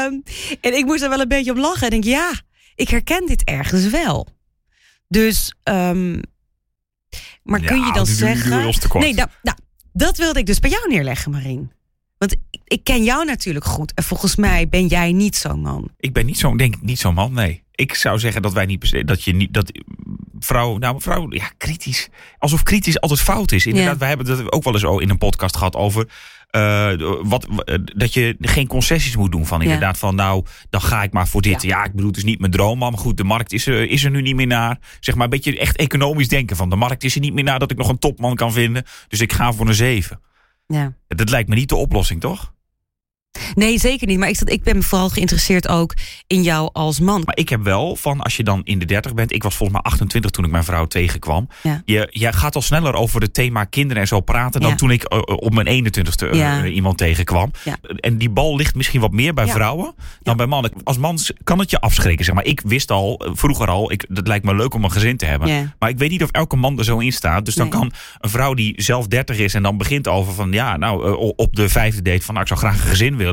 um, 0.06 0.24
en 0.62 0.78
ik 0.78 0.86
moest 0.86 1.04
er 1.04 1.10
wel 1.10 1.20
een 1.20 1.28
beetje 1.28 1.52
op 1.52 1.58
lachen. 1.58 1.84
En 1.84 1.90
denk, 1.90 2.04
ja, 2.04 2.32
ik 2.76 2.90
herken 2.90 3.26
dit 3.26 3.44
ergens 3.44 3.90
wel. 3.90 4.28
Dus, 5.08 5.56
um, 5.64 6.22
maar 7.44 7.62
Ja, 7.62 7.68
kun 7.68 7.78
je 7.86 7.92
dan 7.94 8.04
die 8.04 8.16
doe- 8.16 8.28
die 8.28 8.38
zeggen... 8.38 9.00
nee, 9.00 9.14
nou, 9.14 9.30
nou, 9.42 9.58
dat 9.94 10.18
wilde 10.18 10.40
ik 10.40 10.46
dus 10.46 10.60
bij 10.60 10.70
jou 10.70 10.90
neerleggen, 10.90 11.32
Marien. 11.32 11.72
Want 12.18 12.32
ik, 12.32 12.40
ik 12.64 12.84
ken 12.84 13.04
jou 13.04 13.26
natuurlijk 13.26 13.66
goed. 13.66 13.94
En 13.94 14.04
volgens 14.04 14.36
mij 14.36 14.70
ben 14.70 14.88
jij 14.88 15.12
niet 15.12 15.36
zo'n 15.36 15.60
man. 15.60 15.90
Ik 15.98 16.14
ben 16.14 16.26
niet 16.26 16.38
zo'n, 16.38 16.58
denk 16.58 16.76
ik, 16.76 16.82
niet 16.82 17.00
zo'n 17.00 17.14
man, 17.14 17.34
nee. 17.34 17.64
Ik 17.72 17.94
zou 17.94 18.20
zeggen 18.20 18.42
dat 18.42 18.54
wij 18.54 18.66
niet, 18.66 19.08
dat 19.08 19.24
je 19.24 19.34
niet, 19.36 19.54
dat 19.54 19.72
vrouw, 20.40 20.78
nou 20.78 21.02
vrouw, 21.02 21.28
ja, 21.34 21.52
kritisch. 21.58 22.10
Alsof 22.38 22.64
kritisch 22.64 23.00
altijd 23.02 23.20
fout 23.22 23.52
is. 23.52 23.66
Inderdaad, 23.66 23.94
Ja. 23.94 24.00
wij 24.00 24.08
hebben 24.08 24.26
dat 24.26 24.52
ook 24.52 24.64
wel 24.64 24.74
eens 24.74 25.02
in 25.04 25.10
een 25.10 25.18
podcast 25.18 25.58
gehad 25.58 25.76
over 25.76 26.10
uh, 26.52 26.92
wat, 27.24 27.48
dat 27.96 28.14
je 28.14 28.36
geen 28.40 28.68
concessies 28.68 29.16
moet 29.16 29.32
doen. 29.32 29.46
Van 29.46 29.62
inderdaad, 29.62 29.98
van 29.98 30.16
nou, 30.16 30.46
dan 30.70 30.82
ga 30.82 31.04
ik 31.04 31.12
maar 31.14 31.28
voor 31.28 31.42
dit. 31.42 31.62
Ja, 31.62 31.78
Ja. 31.78 31.84
ik 31.86 31.92
bedoel, 31.92 32.08
het 32.08 32.18
is 32.18 32.24
niet 32.24 32.40
mijn 32.40 32.52
droom, 32.52 32.80
maar 32.80 32.94
goed, 32.98 33.18
de 33.18 33.24
markt 33.24 33.54
is 33.54 33.68
er, 33.68 33.90
is 33.90 34.04
er 34.04 34.12
nu 34.12 34.22
niet 34.22 34.36
meer 34.36 34.48
naar. 34.48 34.78
Zeg 35.00 35.16
maar 35.16 35.24
een 35.24 35.30
beetje 35.30 35.60
echt 35.60 35.76
economisch 35.78 36.28
denken 36.28 36.56
van 36.56 36.70
de 36.70 36.76
markt 36.76 37.04
is 37.04 37.16
er 37.16 37.22
niet 37.22 37.34
meer 37.34 37.44
naar 37.44 37.60
dat 37.60 37.72
ik 37.72 37.78
nog 37.78 37.90
een 37.90 38.00
topman 38.00 38.36
kan 38.36 38.52
vinden. 38.54 38.84
Dus 39.08 39.22
ik 39.22 39.34
ga 39.34 39.54
voor 39.54 39.68
een 39.68 39.74
zeven. 39.74 40.20
Ja. 40.68 40.94
Dat 41.08 41.30
lijkt 41.30 41.50
me 41.50 41.56
niet 41.56 41.70
de 41.70 41.76
oplossing, 41.76 42.22
toch? 42.22 42.54
Nee, 43.56 43.80
zeker 43.80 44.08
niet. 44.08 44.18
Maar 44.18 44.30
ik, 44.30 44.40
ik 44.40 44.64
ben 44.64 44.84
vooral 44.84 45.10
geïnteresseerd 45.10 45.68
ook 45.68 45.94
in 46.28 46.44
jou 46.44 46.70
als 46.74 47.00
man. 47.00 47.22
Maar 47.26 47.38
ik 47.38 47.50
heb 47.50 47.64
wel 47.64 47.96
van 47.96 48.22
als 48.22 48.38
je 48.38 48.44
dan 48.44 48.62
in 48.64 48.80
de 48.80 48.86
30 48.86 49.14
bent. 49.14 49.34
Ik 49.34 49.44
was 49.44 49.56
volgens 49.56 49.82
mij 49.82 49.92
28 49.92 50.32
toen 50.32 50.46
ik 50.46 50.52
mijn 50.52 50.64
vrouw 50.64 50.86
tegenkwam. 50.86 51.48
Ja. 51.64 51.82
Je, 51.86 52.08
je 52.12 52.34
gaat 52.34 52.56
al 52.56 52.62
sneller 52.62 52.94
over 52.94 53.22
het 53.22 53.34
thema 53.34 53.64
kinderen 53.64 54.02
en 54.02 54.08
zo 54.08 54.20
praten. 54.22 54.62
dan 54.62 54.70
Ja. 54.70 54.76
toen 54.76 54.92
ik 54.92 55.04
eh, 55.04 55.20
op 55.26 55.54
mijn 55.54 55.86
21ste 55.86 56.30
eh, 56.30 56.76
iemand 56.76 56.98
tegenkwam. 56.98 57.52
En 58.00 58.18
die 58.18 58.30
bal 58.30 58.56
ligt 58.56 58.76
misschien 58.76 59.02
wat 59.02 59.12
meer 59.12 59.34
bij 59.34 59.48
vrouwen 59.48 59.94
dan 60.22 60.38
bij 60.38 60.46
mannen. 60.46 60.72
Als 60.84 60.98
man 60.98 61.18
kan 61.44 61.60
het 61.60 61.70
je 61.72 61.80
afschrikken. 61.80 62.26
Zeg 62.26 62.36
maar. 62.36 62.46
Ik 62.46 62.62
wist 62.66 62.92
al, 62.92 63.18
eh, 63.26 63.32
vroeger 63.34 63.68
al, 63.68 63.92
ik, 63.92 64.06
het 64.14 64.28
lijkt 64.28 64.46
me 64.46 64.56
leuk 64.56 64.74
om 64.74 64.84
een 64.84 64.92
gezin 64.92 65.18
te 65.18 65.26
hebben. 65.26 65.74
Maar 65.80 65.90
ik 65.90 65.98
weet 65.98 66.10
niet 66.10 66.24
of 66.24 66.32
elke 66.32 66.56
man 66.56 66.78
er 66.78 66.84
zo 66.84 66.98
in 66.98 67.14
staat. 67.14 67.46
Dus 67.46 67.56
dan 67.56 67.70
Nee. 67.70 67.80
kan 67.80 67.92
een 68.20 68.30
vrouw 68.30 68.54
die 68.54 68.74
zelf 68.82 69.08
30 69.08 69.38
is 69.38 69.54
en 69.54 69.64
dan 69.64 69.78
begint 69.78 70.08
over 70.08 70.34
van 70.34 70.52
ja, 70.52 70.78
nou 70.78 71.08
eh, 71.08 71.32
op 71.36 71.56
de 71.56 71.70
vijfde 71.70 72.02
date 72.02 72.22
van 72.22 72.34
nou, 72.34 72.46
ik 72.46 72.58
zou 72.58 72.60
graag 72.60 72.82
een 72.84 72.90
gezin 72.90 73.16
willen. 73.18 73.26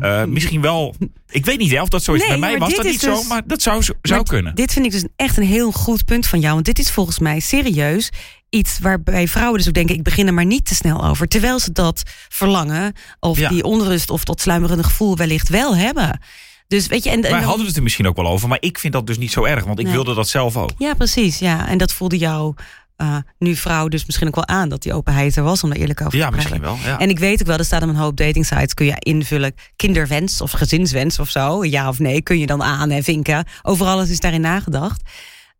Eh, 0.00 0.24
misschien 0.24 0.60
wel. 0.60 0.94
Ik 1.28 1.44
weet 1.44 1.58
niet 1.58 1.70
hè, 1.70 1.82
of 1.82 1.88
dat 1.88 2.02
zo 2.02 2.12
is. 2.12 2.20
Nee, 2.20 2.28
Bij 2.28 2.38
mij 2.38 2.58
was 2.58 2.74
dat 2.74 2.84
niet 2.84 3.00
zo, 3.00 3.14
dus- 3.14 3.26
maar 3.26 3.42
dat 3.46 3.62
zou, 3.62 3.84
zou 4.02 4.22
kunnen. 4.22 4.54
Dit 4.54 4.72
vind 4.72 4.84
ik 4.84 4.90
dus 4.92 5.04
echt 5.16 5.36
een 5.36 5.44
heel 5.46 5.72
goed 5.72 6.04
punt 6.04 6.26
van 6.26 6.40
jou. 6.40 6.54
Want 6.54 6.66
dit 6.66 6.78
is 6.78 6.90
volgens 6.90 7.18
mij 7.18 7.40
serieus 7.40 8.10
iets 8.50 8.78
waarbij 8.78 9.28
vrouwen 9.28 9.58
dus 9.58 9.68
ook 9.68 9.74
denken... 9.74 9.94
ik 9.94 10.02
begin 10.02 10.26
er 10.26 10.34
maar 10.34 10.44
niet 10.44 10.64
te 10.64 10.74
snel 10.74 11.04
over. 11.06 11.28
Terwijl 11.28 11.58
ze 11.58 11.72
dat 11.72 12.02
verlangen 12.28 12.92
of 13.20 13.38
Ja. 13.38 13.48
die 13.48 13.62
onrust... 13.64 14.10
of 14.10 14.24
dat 14.24 14.40
sluimerende 14.40 14.82
gevoel 14.84 15.16
wellicht 15.16 15.48
wel 15.48 15.76
hebben. 15.76 16.20
Dus 16.68 16.86
weet 16.86 17.04
je... 17.04 17.10
En, 17.10 17.22
en 17.22 17.30
Wij 17.30 17.42
hadden 17.42 17.66
het 17.66 17.76
er 17.76 17.82
misschien 17.82 18.06
ook 18.06 18.16
wel 18.16 18.26
over, 18.26 18.48
maar 18.48 18.58
ik 18.60 18.78
vind 18.78 18.92
dat 18.92 19.06
dus 19.06 19.18
niet 19.18 19.32
zo 19.32 19.44
erg, 19.44 19.64
want 19.64 19.78
ik 19.78 19.84
Nee. 19.84 19.94
wilde 19.94 20.14
dat 20.14 20.28
zelf 20.28 20.56
ook. 20.56 20.70
Ja, 20.78 20.94
precies. 20.94 21.38
Ja. 21.38 21.68
En 21.68 21.78
dat 21.78 21.92
voelde 21.92 22.18
jou 22.18 22.54
eh, 22.96 23.16
nu 23.38 23.54
vrouw 23.56 23.88
dus 23.88 24.06
misschien 24.06 24.26
ook 24.26 24.34
wel 24.34 24.46
aan... 24.46 24.68
dat 24.68 24.82
die 24.82 24.92
openheid 24.92 25.36
er 25.36 25.42
was 25.42 25.62
om 25.62 25.70
daar 25.70 25.78
eerlijk 25.78 26.00
over 26.00 26.18
Ja, 26.18 26.28
te 26.28 26.32
praten. 26.32 26.50
misschien 26.60 26.82
wel. 26.82 26.92
Ja. 26.92 26.98
En 26.98 27.08
ik 27.08 27.18
weet 27.18 27.40
ook 27.40 27.46
wel, 27.46 27.58
er 27.58 27.64
staat 27.64 27.82
op 27.82 27.88
een 27.88 27.94
hoop 27.96 28.16
dating 28.16 28.46
sites... 28.46 28.74
kun 28.74 28.86
je 28.86 28.94
invullen 28.98 29.54
kinderwens 29.76 30.40
of 30.40 30.50
gezinswens 30.50 31.18
of 31.18 31.30
zo. 31.30 31.64
Ja 31.64 31.88
of 31.88 31.98
nee, 31.98 32.22
kun 32.22 32.38
je 32.38 32.46
dan 32.46 32.62
aan 32.62 32.90
en 32.90 33.02
vinken. 33.04 33.44
Over 33.62 33.86
alles 33.86 34.10
is 34.10 34.20
daarin 34.20 34.40
nagedacht. 34.40 35.02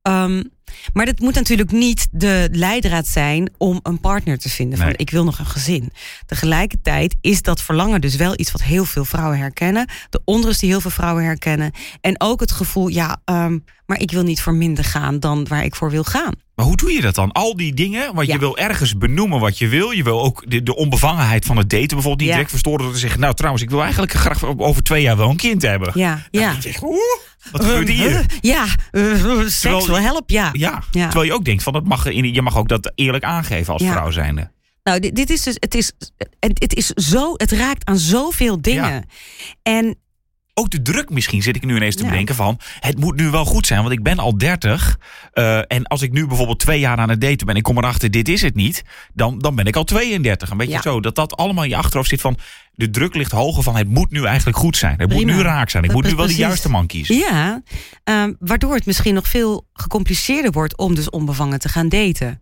Ehm, 0.03 0.43
maar 0.93 1.07
dat 1.07 1.19
moet 1.19 1.35
natuurlijk 1.35 1.71
niet 1.73 2.09
de 2.11 2.49
leidraad 2.53 3.07
zijn 3.07 3.51
om 3.59 3.81
een 3.83 4.01
partner 4.01 4.39
te 4.39 4.49
vinden. 4.49 4.79
Van 4.79 4.87
Nee. 4.87 4.97
ik 4.97 5.11
wil 5.11 5.25
nog 5.25 5.39
een 5.39 5.47
gezin. 5.47 5.93
Tegelijkertijd 6.27 7.15
is 7.21 7.43
dat 7.43 7.63
verlangen 7.63 8.01
dus 8.01 8.17
wel 8.17 8.33
iets 8.37 8.53
wat 8.53 8.63
heel 8.63 8.85
veel 8.85 9.05
vrouwen 9.05 9.39
herkennen. 9.39 9.89
De 10.11 10.21
onrust 10.25 10.61
die 10.61 10.69
heel 10.69 10.81
veel 10.81 10.91
vrouwen 10.91 11.25
herkennen. 11.25 11.73
En 12.01 12.15
ook 12.21 12.41
het 12.41 12.53
gevoel, 12.53 12.89
ja, 12.89 13.21
ehm, 13.25 13.59
maar 13.87 14.01
ik 14.01 14.11
wil 14.11 14.23
niet 14.23 14.41
voor 14.43 14.55
minder 14.55 14.85
gaan 14.85 15.21
dan 15.21 15.47
waar 15.49 15.65
ik 15.65 15.75
voor 15.75 15.91
wil 15.91 16.05
gaan. 16.05 16.33
Maar 16.55 16.67
hoe 16.67 16.77
doe 16.77 16.93
je 16.93 17.01
dat 17.01 17.15
dan? 17.15 17.33
Al 17.33 17.57
die 17.57 17.75
dingen, 17.75 18.15
want 18.15 18.27
Ja. 18.27 18.33
je 18.33 18.39
wil 18.39 18.59
ergens 18.59 18.97
benoemen 18.99 19.41
wat 19.41 19.59
je 19.59 19.69
wil. 19.69 19.91
Je 19.91 20.03
wil 20.03 20.23
ook 20.23 20.45
de, 20.51 20.63
de 20.63 20.77
onbevangenheid 20.77 21.45
van 21.45 21.57
het 21.57 21.71
daten 21.71 21.87
bijvoorbeeld 21.89 22.19
niet 22.19 22.27
Ja. 22.29 22.35
direct 22.35 22.51
verstoren 22.51 22.85
door 22.85 22.93
te 22.93 22.99
zeggen... 22.99 23.21
nou 23.21 23.35
trouwens, 23.35 23.63
ik 23.65 23.71
wil 23.71 23.83
eigenlijk 23.83 24.13
graag 24.13 24.45
over 24.45 24.83
twee 24.83 25.03
jaar 25.03 25.17
wel 25.17 25.31
een 25.31 25.37
kind 25.37 25.63
hebben. 25.63 25.91
Ja, 25.95 26.23
Dan 26.31 26.43
ja. 26.43 26.55
wat 27.51 27.65
gebeurt 27.65 27.89
hier? 27.89 28.11
Uh, 28.11 28.19
ja, 28.41 28.65
uh, 28.93 29.47
seks 29.49 29.87
wil 29.87 30.01
help, 30.01 30.31
ja. 30.31 30.49
Ja, 30.53 30.83
Ja. 30.91 31.05
terwijl 31.05 31.25
je 31.25 31.33
ook 31.35 31.45
denkt 31.45 31.63
van 31.63 31.73
dat 31.73 31.85
mag 31.85 32.13
je 32.13 32.43
mag 32.43 32.57
ook 32.57 32.69
dat 32.69 32.93
eerlijk 32.95 33.25
aangeven 33.25 33.73
als 33.73 33.83
vrouw 33.83 34.11
zijnde. 34.11 34.53
Nou, 34.83 35.01
dit, 35.01 35.15
dit 35.17 35.31
is 35.31 35.43
dus, 35.43 35.57
het 35.59 35.75
is, 35.75 35.93
het, 36.39 36.63
het 36.63 36.75
is 36.75 36.87
zo, 36.87 37.33
het 37.37 37.51
raakt 37.53 37.85
aan 37.85 37.99
zoveel 37.99 38.63
dingen. 38.63 38.93
Ja. 38.93 39.03
En 39.63 39.97
Ook 40.57 40.71
de 40.71 40.83
druk 40.83 41.11
misschien 41.11 41.43
zit 41.43 41.57
ik 41.57 41.65
nu 41.65 41.77
ineens 41.77 41.95
te 41.97 42.03
Ja. 42.03 42.09
bedenken 42.09 42.35
van 42.35 42.59
het 42.81 42.99
moet 42.99 43.17
nu 43.17 43.31
wel 43.31 43.45
goed 43.45 43.67
zijn, 43.67 43.81
want 43.81 43.93
ik 43.93 44.03
ben 44.03 44.19
al 44.19 44.39
30 44.39 44.99
eh, 45.33 45.59
en 45.73 45.87
als 45.87 46.03
ik 46.03 46.13
nu 46.13 46.27
bijvoorbeeld 46.27 46.59
twee 46.59 46.81
jaar 46.81 46.97
aan 46.99 47.09
het 47.09 47.21
daten 47.21 47.37
ben 47.39 47.49
en 47.49 47.57
ik 47.57 47.63
kom 47.63 47.79
erachter 47.79 48.11
dit 48.11 48.29
is 48.29 48.43
het 48.43 48.55
niet, 48.55 48.83
dan, 49.15 49.39
dan 49.39 49.55
ben 49.55 49.65
ik 49.67 49.77
al 49.77 49.85
32. 49.85 50.51
Een 50.51 50.57
beetje 50.57 50.73
Ja. 50.73 50.81
zo 50.83 51.01
dat 51.01 51.15
dat 51.15 51.37
allemaal 51.37 51.65
in 51.65 51.71
je 51.71 51.77
achterhoofd 51.77 52.09
zit 52.09 52.21
van 52.21 52.37
de 52.75 52.91
druk 52.91 53.15
ligt 53.15 53.31
hoger 53.33 53.63
van 53.63 53.77
het 53.77 53.89
moet 53.89 54.11
nu 54.11 54.25
eigenlijk 54.25 54.57
goed 54.59 54.77
zijn, 54.77 54.99
het 54.99 55.13
moet 55.13 55.25
nu 55.25 55.41
raak 55.41 55.71
zijn, 55.71 55.85
ik 55.85 55.93
moet 55.93 56.05
nu 56.05 56.15
wel 56.15 56.27
de 56.27 56.35
juiste 56.35 56.71
man 56.71 56.87
kiezen. 56.87 57.17
ja, 57.17 57.63
ehm, 58.05 58.33
waardoor 58.39 58.75
het 58.75 58.87
misschien 58.87 59.15
nog 59.15 59.29
veel 59.29 59.67
gecompliceerder 59.73 60.53
wordt 60.53 60.77
om 60.77 60.95
dus 60.95 61.11
onbevangen 61.11 61.59
te 61.59 61.69
gaan 61.69 61.89
daten. 61.89 62.39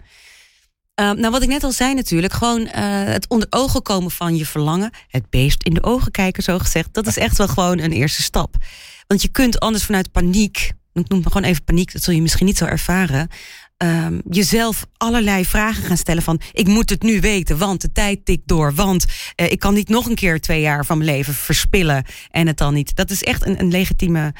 Ehm, 1.03 1.21
nou, 1.21 1.33
wat 1.33 1.43
ik 1.43 1.49
net 1.49 1.65
al 1.65 1.73
zei 1.73 1.95
natuurlijk, 1.95 2.33
gewoon 2.33 2.67
eh, 2.67 3.05
het 3.05 3.29
onder 3.29 3.47
ogen 3.51 3.83
komen 3.83 4.11
van 4.11 4.37
je 4.37 4.47
verlangen. 4.47 4.91
Het 5.09 5.31
beest 5.31 5.63
in 5.63 5.75
de 5.75 5.83
ogen 5.83 6.11
kijken, 6.11 6.43
zo 6.43 6.59
gezegd. 6.59 6.95
Dat 6.95 7.07
is 7.07 7.17
echt 7.17 7.39
wel 7.39 7.49
gewoon 7.49 7.79
een 7.79 7.93
eerste 7.93 8.23
stap. 8.23 8.57
Want 9.07 9.23
je 9.23 9.29
kunt 9.29 9.61
anders 9.61 9.85
vanuit 9.85 10.13
paniek, 10.13 10.73
ik 10.93 11.09
noem 11.09 11.19
het 11.23 11.33
gewoon 11.33 11.49
even 11.49 11.65
paniek, 11.65 11.93
dat 11.93 12.03
zul 12.03 12.15
je 12.15 12.23
misschien 12.23 12.47
niet 12.47 12.59
zo 12.59 12.65
ervaren. 12.65 13.29
ehm, 13.77 14.21
jezelf 14.31 14.87
allerlei 14.97 15.45
vragen 15.45 15.83
gaan 15.85 15.97
stellen 15.97 16.23
van 16.23 16.41
ik 16.53 16.67
moet 16.67 16.91
het 16.91 17.03
nu 17.03 17.21
weten, 17.21 17.59
want 17.59 17.81
de 17.81 17.93
tijd 17.93 18.25
tikt 18.25 18.49
door, 18.49 18.75
want 18.75 19.05
eh, 19.35 19.51
ik 19.51 19.59
kan 19.59 19.75
niet 19.75 19.89
nog 19.89 20.07
een 20.07 20.15
keer 20.15 20.41
twee 20.41 20.61
jaar 20.61 20.87
van 20.87 20.99
mijn 20.99 21.11
leven 21.11 21.35
verspillen 21.35 22.05
en 22.31 22.47
het 22.47 22.57
dan 22.57 22.75
niet. 22.75 22.97
Dat 22.97 23.11
is 23.11 23.23
echt 23.23 23.47
een, 23.47 23.61
een 23.61 23.71
legitieme 23.71 24.33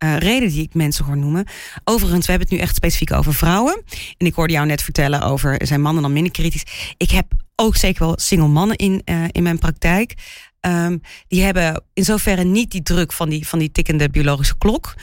eh, 0.00 0.16
reden 0.16 0.48
die 0.48 0.62
ik 0.62 0.74
mensen 0.74 1.04
hoor 1.04 1.16
noemen. 1.16 1.44
Overigens, 1.84 2.26
we 2.26 2.30
hebben 2.30 2.48
het 2.48 2.58
nu 2.58 2.64
echt 2.64 2.76
specifiek 2.76 3.12
over 3.12 3.34
vrouwen. 3.34 3.82
En 4.16 4.26
ik 4.26 4.34
hoorde 4.34 4.52
jou 4.52 4.66
net 4.66 4.82
vertellen 4.82 5.22
over 5.22 5.66
zijn 5.66 5.80
mannen 5.80 6.02
dan 6.02 6.12
minder 6.12 6.32
kritisch. 6.32 6.94
Ik 6.96 7.10
heb 7.10 7.32
ook 7.56 7.76
zeker 7.76 8.04
wel 8.04 8.18
single 8.18 8.48
mannen 8.48 8.76
in, 8.76 9.02
eh, 9.04 9.24
in 9.30 9.42
mijn 9.42 9.58
praktijk. 9.58 10.14
Ehm, 10.60 10.98
die 11.28 11.42
hebben 11.42 11.82
in 11.92 12.04
zoverre 12.04 12.44
niet 12.44 12.70
die 12.70 12.82
druk 12.82 13.12
van 13.12 13.28
die, 13.28 13.48
van 13.48 13.58
die 13.58 13.72
tikkende 13.72 14.10
biologische 14.10 14.58
klok. 14.58 14.94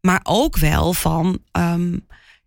Maar 0.00 0.20
ook 0.22 0.56
wel 0.56 0.92
van. 0.92 1.38
ehm, 1.52 1.92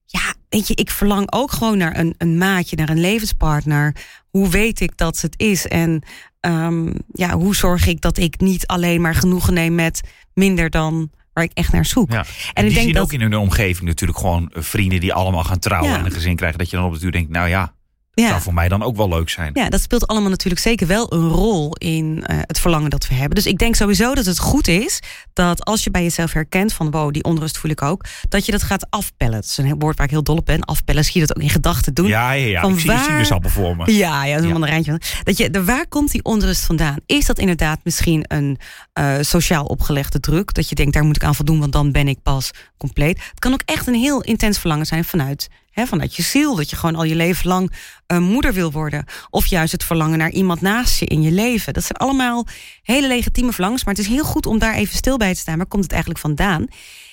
ja, 0.06 0.34
weet 0.50 0.68
je, 0.68 0.76
ik 0.76 0.92
verlang 0.92 1.32
ook 1.32 1.52
gewoon 1.52 1.78
naar 1.78 1.98
een, 1.98 2.16
een 2.18 2.38
maatje, 2.38 2.76
naar 2.76 2.90
een 2.90 3.00
levenspartner. 3.00 3.96
Hoe 4.30 4.50
weet 4.50 4.80
ik 4.80 4.98
dat 4.98 5.22
het 5.22 5.34
is? 5.38 5.68
En 5.68 6.04
ehm, 6.40 6.94
ja, 7.12 7.38
hoe 7.38 7.56
zorg 7.56 7.88
ik 7.88 8.02
dat 8.02 8.18
ik 8.18 8.40
niet 8.40 8.68
alleen 8.68 9.02
maar 9.02 9.16
genoegen 9.16 9.54
neem 9.54 9.76
met 9.76 10.02
minder 10.34 10.70
dan 10.70 11.12
waar 11.40 11.48
ik 11.48 11.58
echt 11.58 11.72
naar 11.72 11.86
zoek? 11.86 12.12
Ja. 12.12 12.18
En 12.20 12.26
En 12.54 12.64
ik 12.64 12.64
die 12.64 12.74
denk 12.74 12.86
zien 12.86 12.94
dat- 12.94 13.04
ook 13.04 13.14
in 13.14 13.22
hun 13.22 13.36
omgeving 13.38 13.88
natuurlijk 13.88 14.20
gewoon 14.20 14.52
eh, 14.54 14.62
vrienden 14.64 15.00
die 15.00 15.14
allemaal 15.14 15.44
gaan 15.44 15.60
trouwen 15.60 15.92
Ja. 15.92 15.98
en 16.00 16.06
een 16.06 16.12
gezin 16.12 16.36
krijgen. 16.36 16.58
Dat 16.60 16.70
je 16.70 16.76
dan 16.76 16.86
op 16.86 16.92
het 16.92 17.02
uur 17.04 17.12
denkt, 17.12 17.30
nou 17.32 17.50
ja, 17.50 17.74
zou 18.22 18.34
Ja. 18.34 18.42
voor 18.42 18.54
mij 18.54 18.68
dan 18.68 18.84
ook 18.84 18.96
wel 18.96 19.10
leuk 19.10 19.30
zijn. 19.30 19.52
Ja, 19.54 19.70
dat 19.70 19.82
speelt 19.82 20.08
allemaal 20.08 20.30
natuurlijk 20.30 20.62
zeker 20.62 20.88
wel 20.88 21.14
een 21.14 21.28
rol 21.30 21.76
in 21.76 22.24
eh, 22.26 22.38
het 22.42 22.60
verlangen 22.60 22.90
dat 22.90 23.08
we 23.08 23.14
hebben. 23.14 23.36
Dus 23.36 23.46
ik 23.46 23.58
denk 23.58 23.76
sowieso 23.76 24.14
dat 24.16 24.26
het 24.26 24.40
goed 24.40 24.68
is 24.68 25.00
dat 25.34 25.66
als 25.66 25.84
je 25.84 25.92
bij 25.92 26.04
jezelf 26.04 26.34
herkent 26.34 26.74
van 26.74 26.92
wow, 26.92 27.12
die 27.14 27.24
onrust 27.24 27.58
voel 27.58 27.72
ik 27.72 27.82
ook, 27.82 28.06
dat 28.30 28.46
je 28.46 28.52
dat 28.52 28.64
gaat 28.64 28.88
afpellen. 28.90 29.34
Dat 29.34 29.44
is 29.44 29.58
een 29.58 29.80
woord 29.80 29.98
waar 29.98 30.06
ik 30.06 30.12
heel 30.12 30.24
dol 30.24 30.38
op 30.38 30.46
ben. 30.46 30.64
Afpellen, 30.64 31.04
zie 31.06 31.22
je 31.22 31.28
dat 31.28 31.36
ook 31.38 31.44
in 31.44 31.50
gedachten 31.50 31.94
doen. 31.94 32.08
Ja, 32.08 32.32
ja, 32.32 32.46
ja. 32.48 32.62
Van 32.62 32.74
ik 32.74 32.80
zie 32.80 32.98
sinaasappel 32.98 33.50
voor 33.50 33.76
me. 33.76 33.94
Ja, 33.96 34.26
ja, 34.26 34.38
zo'n 34.38 34.46
Ja. 34.48 34.52
mandarijntje. 34.52 35.02
Dat 35.24 35.38
je, 35.38 35.50
de, 35.50 35.64
waar 35.64 35.88
komt 35.88 36.12
die 36.12 36.24
onrust 36.24 36.66
vandaan? 36.66 36.96
Is 37.06 37.26
dat 37.26 37.40
inderdaad 37.40 37.80
misschien 37.84 38.24
een 38.28 38.58
eh, 38.94 39.16
sociaal 39.22 39.66
opgelegde 39.66 40.20
druk? 40.20 40.54
Dat 40.54 40.70
je 40.70 40.76
denkt, 40.76 40.94
daar 40.94 41.04
moet 41.04 41.16
ik 41.16 41.24
aan 41.24 41.36
voldoen, 41.36 41.60
want 41.60 41.72
dan 41.72 41.92
ben 41.92 42.08
ik 42.08 42.22
pas 42.24 42.52
compleet. 42.78 43.20
Het 43.30 43.40
kan 43.40 43.54
ook 43.54 43.62
echt 43.66 43.88
een 43.88 43.94
heel 43.94 44.22
intens 44.22 44.58
verlangen 44.60 44.86
zijn 44.86 45.04
vanuit, 45.06 45.48
vanuit 45.74 46.16
je 46.16 46.24
ziel. 46.24 46.56
Dat 46.56 46.70
je 46.70 46.76
gewoon 46.76 46.96
al 46.96 47.04
je 47.04 47.16
leven 47.16 47.48
lang 47.48 47.74
eh, 48.06 48.18
moeder 48.18 48.54
wil 48.54 48.72
worden. 48.72 49.06
Of 49.30 49.46
juist 49.46 49.72
het 49.72 49.84
verlangen 49.84 50.18
naar 50.18 50.32
iemand 50.32 50.62
naast 50.62 51.00
je 51.00 51.06
in 51.06 51.22
je 51.22 51.32
leven. 51.32 51.74
Dat 51.74 51.84
zijn 51.84 51.98
allemaal 51.98 52.48
hele 52.82 53.08
legitieme 53.08 53.52
verlangens. 53.52 53.84
Maar 53.84 53.94
het 53.94 54.04
is 54.04 54.10
heel 54.10 54.24
goed 54.24 54.46
om 54.46 54.60
daar 54.60 54.74
even 54.74 54.96
stil 54.96 55.18
bij 55.18 55.34
te 55.34 55.40
staan. 55.40 55.58
Waar 55.58 55.66
komt 55.66 55.84
het 55.84 55.92
eigenlijk 55.92 56.22
vandaan? 56.22 56.68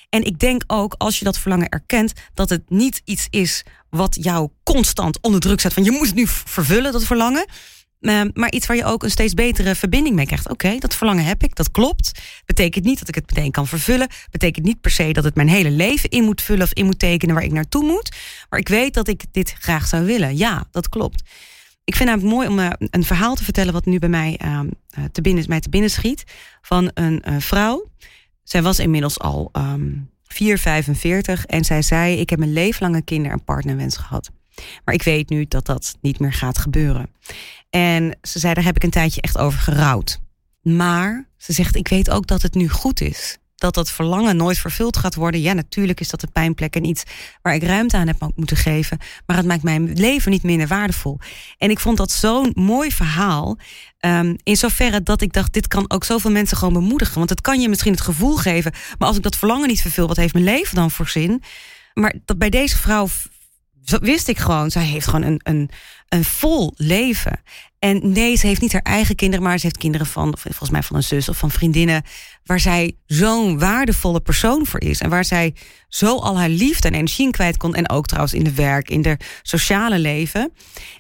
En 0.08 0.25
ik 0.25 0.38
denk 0.38 0.62
ook, 0.66 0.94
als 0.98 1.18
je 1.18 1.25
dat 1.25 1.38
verlangen 1.38 1.68
erkent, 1.68 2.12
dat 2.34 2.48
het 2.48 2.70
niet 2.70 3.02
iets 3.04 3.26
is 3.30 3.62
wat 3.90 4.16
jou 4.20 4.48
constant 4.62 5.20
onder 5.20 5.40
druk 5.40 5.60
zet. 5.60 5.72
Van 5.72 5.84
je 5.84 5.90
moet 5.90 6.06
het 6.06 6.14
nu 6.14 6.26
vervullen, 6.26 6.92
dat 6.92 7.04
verlangen. 7.04 7.46
Eh, 8.08 8.20
maar 8.34 8.52
iets 8.52 8.66
waar 8.66 8.76
je 8.76 8.84
ook 8.84 9.02
een 9.02 9.10
steeds 9.10 9.34
betere 9.34 9.75
verbinding 9.75 10.14
mee 10.14 10.26
krijgt. 10.26 10.48
Oké, 10.48 10.78
dat 10.78 10.94
verlangen 10.94 11.25
heb 11.25 11.42
ik, 11.42 11.54
dat 11.54 11.70
klopt. 11.70 12.20
Betekent 12.44 12.84
niet 12.84 12.98
dat 12.98 13.08
ik 13.08 13.14
het 13.14 13.34
meteen 13.34 13.50
kan 13.50 13.66
vervullen. 13.66 14.08
Betekent 14.30 14.64
niet 14.64 14.80
per 14.80 14.90
se 14.90 15.12
dat 15.12 15.25
het 15.25 15.34
mijn 15.34 15.48
hele 15.48 15.70
leven 15.70 16.10
in 16.10 16.25
moet 16.25 16.42
vullen 16.42 16.62
of 16.62 16.72
in 16.72 16.84
moet 16.84 16.98
tekenen 16.98 17.34
waar 17.34 17.44
ik 17.44 17.52
naartoe 17.52 17.84
moet. 17.84 18.16
Maar 18.48 18.60
ik 18.60 18.68
weet 18.68 18.94
dat 18.94 19.08
ik 19.08 19.25
dit 19.32 19.54
graag 19.58 19.86
zou 19.86 20.04
willen. 20.04 20.36
Ja, 20.36 20.66
dat 20.70 20.88
klopt. 20.88 21.22
Ik 21.84 21.96
vind 21.96 22.10
het 22.10 22.22
mooi 22.22 22.48
om 22.48 22.58
eh, 22.58 22.70
een 22.78 23.04
verhaal 23.04 23.34
te 23.34 23.44
vertellen 23.44 23.72
wat 23.72 23.84
nu 23.84 23.98
bij 23.98 24.08
mij, 24.08 24.36
eh, 24.38 24.60
eh, 24.90 25.04
te 25.12 25.20
binnen, 25.20 25.44
mij 25.48 25.60
te 25.60 25.68
binnen 25.68 25.90
schiet. 25.90 26.25
Van 26.62 26.90
een 26.94 27.22
eh, 27.22 27.34
vrouw. 27.38 27.90
Zij 28.42 28.62
was 28.62 28.78
inmiddels 28.78 29.18
al 29.18 29.48
ehm 29.52 29.92
4, 30.26 30.58
45 30.58 31.46
en 31.46 31.64
zij 31.64 31.82
zei: 31.82 32.16
Ik 32.16 32.30
heb 32.30 32.38
mijn 32.38 32.52
leven 32.52 32.82
lang 32.82 32.94
een 32.94 33.04
kinder- 33.04 33.32
en 33.32 33.44
partnerwens 33.44 33.96
gehad. 33.96 34.30
Maar 34.84 34.94
ik 34.94 35.02
weet 35.02 35.28
nu 35.28 35.44
dat 35.48 35.66
dat 35.66 35.96
niet 36.00 36.18
meer 36.18 36.32
gaat 36.32 36.58
gebeuren. 36.58 37.10
En 37.76 38.18
ze 38.23 38.38
zei: 38.38 38.54
Daar 38.54 38.64
heb 38.64 38.76
ik 38.76 38.83
een 38.83 38.90
tijdje 38.90 39.21
echt 39.21 39.38
over 39.38 39.59
gerouwd. 39.59 40.18
Maar 40.62 41.28
ze 41.37 41.52
zegt: 41.52 41.76
Ik 41.76 41.88
weet 41.88 42.11
ook 42.11 42.26
dat 42.26 42.42
het 42.42 42.54
nu 42.54 42.68
goed 42.68 43.00
is. 43.00 43.38
Dat 43.54 43.75
dat 43.75 43.90
verlangen 43.90 44.37
nooit 44.37 44.59
vervuld 44.59 44.97
gaat 44.97 45.14
worden. 45.14 45.40
Ja, 45.40 45.52
natuurlijk 45.52 46.00
is 46.00 46.09
dat 46.09 46.23
een 46.23 46.33
pijnplek 46.33 46.76
en 46.76 46.85
iets 46.85 47.02
waar 47.42 47.54
ik 47.54 47.62
ruimte 47.62 47.97
aan 47.97 48.06
heb 48.06 48.21
mo- 48.21 48.33
moeten 48.35 48.56
geven. 48.56 48.99
Maar 49.26 49.37
het 49.37 49.47
maakt 49.47 49.62
mijn 49.62 49.92
leven 49.92 50.30
niet 50.30 50.42
minder 50.42 50.66
waardevol. 50.66 51.18
En 51.59 51.71
ik 51.71 51.78
vond 51.78 51.97
dat 51.97 52.11
zo'n 52.11 52.50
mooi 52.54 52.92
verhaal. 52.92 53.59
Ehm, 53.99 54.35
in 54.42 54.56
zoverre 54.56 55.02
dat 55.02 55.21
ik 55.21 55.33
dacht, 55.33 55.52
dit 55.52 55.68
kan 55.68 55.90
ook 55.90 56.04
zoveel 56.04 56.30
mensen 56.30 56.56
gewoon 56.56 56.75
bemoedigen. 56.75 57.18
Want 57.18 57.30
het 57.30 57.40
kan 57.40 57.61
je 57.61 57.68
misschien 57.68 57.92
het 57.92 58.00
gevoel 58.00 58.37
geven. 58.37 58.73
Maar 58.99 59.09
als 59.09 59.16
ik 59.16 59.23
dat 59.23 59.37
verlangen 59.37 59.68
niet 59.68 59.83
vervul, 59.83 60.06
wat 60.06 60.16
heeft 60.16 60.33
mijn 60.33 60.45
leven 60.45 60.75
dan 60.75 60.90
voor 60.90 61.09
zin? 61.09 61.42
Maar 61.95 62.14
dat 62.25 62.38
bij 62.38 62.50
deze 62.50 62.76
vrouw 62.76 63.09
zo 63.87 63.99
wist 63.99 64.28
ik 64.28 64.38
gewoon, 64.38 64.71
zij 64.71 64.85
heeft 64.85 65.07
gewoon 65.07 65.23
een, 65.23 65.40
een, 65.43 65.71
een 66.09 66.25
vol 66.25 66.73
leven. 66.76 67.40
En 67.78 68.12
nee, 68.12 68.37
ze 68.37 68.47
heeft 68.47 68.61
niet 68.61 68.73
haar 68.73 68.83
eigen 68.83 69.14
kinderen, 69.14 69.45
maar 69.45 69.59
ze 69.59 69.66
heeft 69.66 69.78
kinderen 69.78 70.07
van, 70.07 70.35
volgens 70.40 70.71
mij 70.71 70.83
van 70.83 70.97
een 70.97 71.02
zus 71.02 71.28
of 71.28 71.37
van 71.37 71.50
vriendinnen, 71.50 72.02
waar 72.45 72.61
zij 72.61 72.97
zo'n 73.07 73.59
waardevolle 73.59 74.21
persoon 74.21 74.66
voor 74.66 74.81
is. 74.81 75.00
En 75.00 75.11
waar 75.11 75.25
zij 75.25 75.55
zo 75.88 76.19
al 76.19 76.38
haar 76.38 76.49
liefde 76.49 76.88
en 76.88 76.95
energie 76.95 77.25
in 77.25 77.31
kwijt 77.31 77.57
kon. 77.57 77.75
En 77.75 77.90
ook 77.90 78.07
trouwens 78.07 78.35
in 78.35 78.45
de 78.45 78.52
werk, 78.52 78.90
in 78.90 79.02
de 79.02 79.16
sociale 79.43 79.99
leven. 79.99 80.52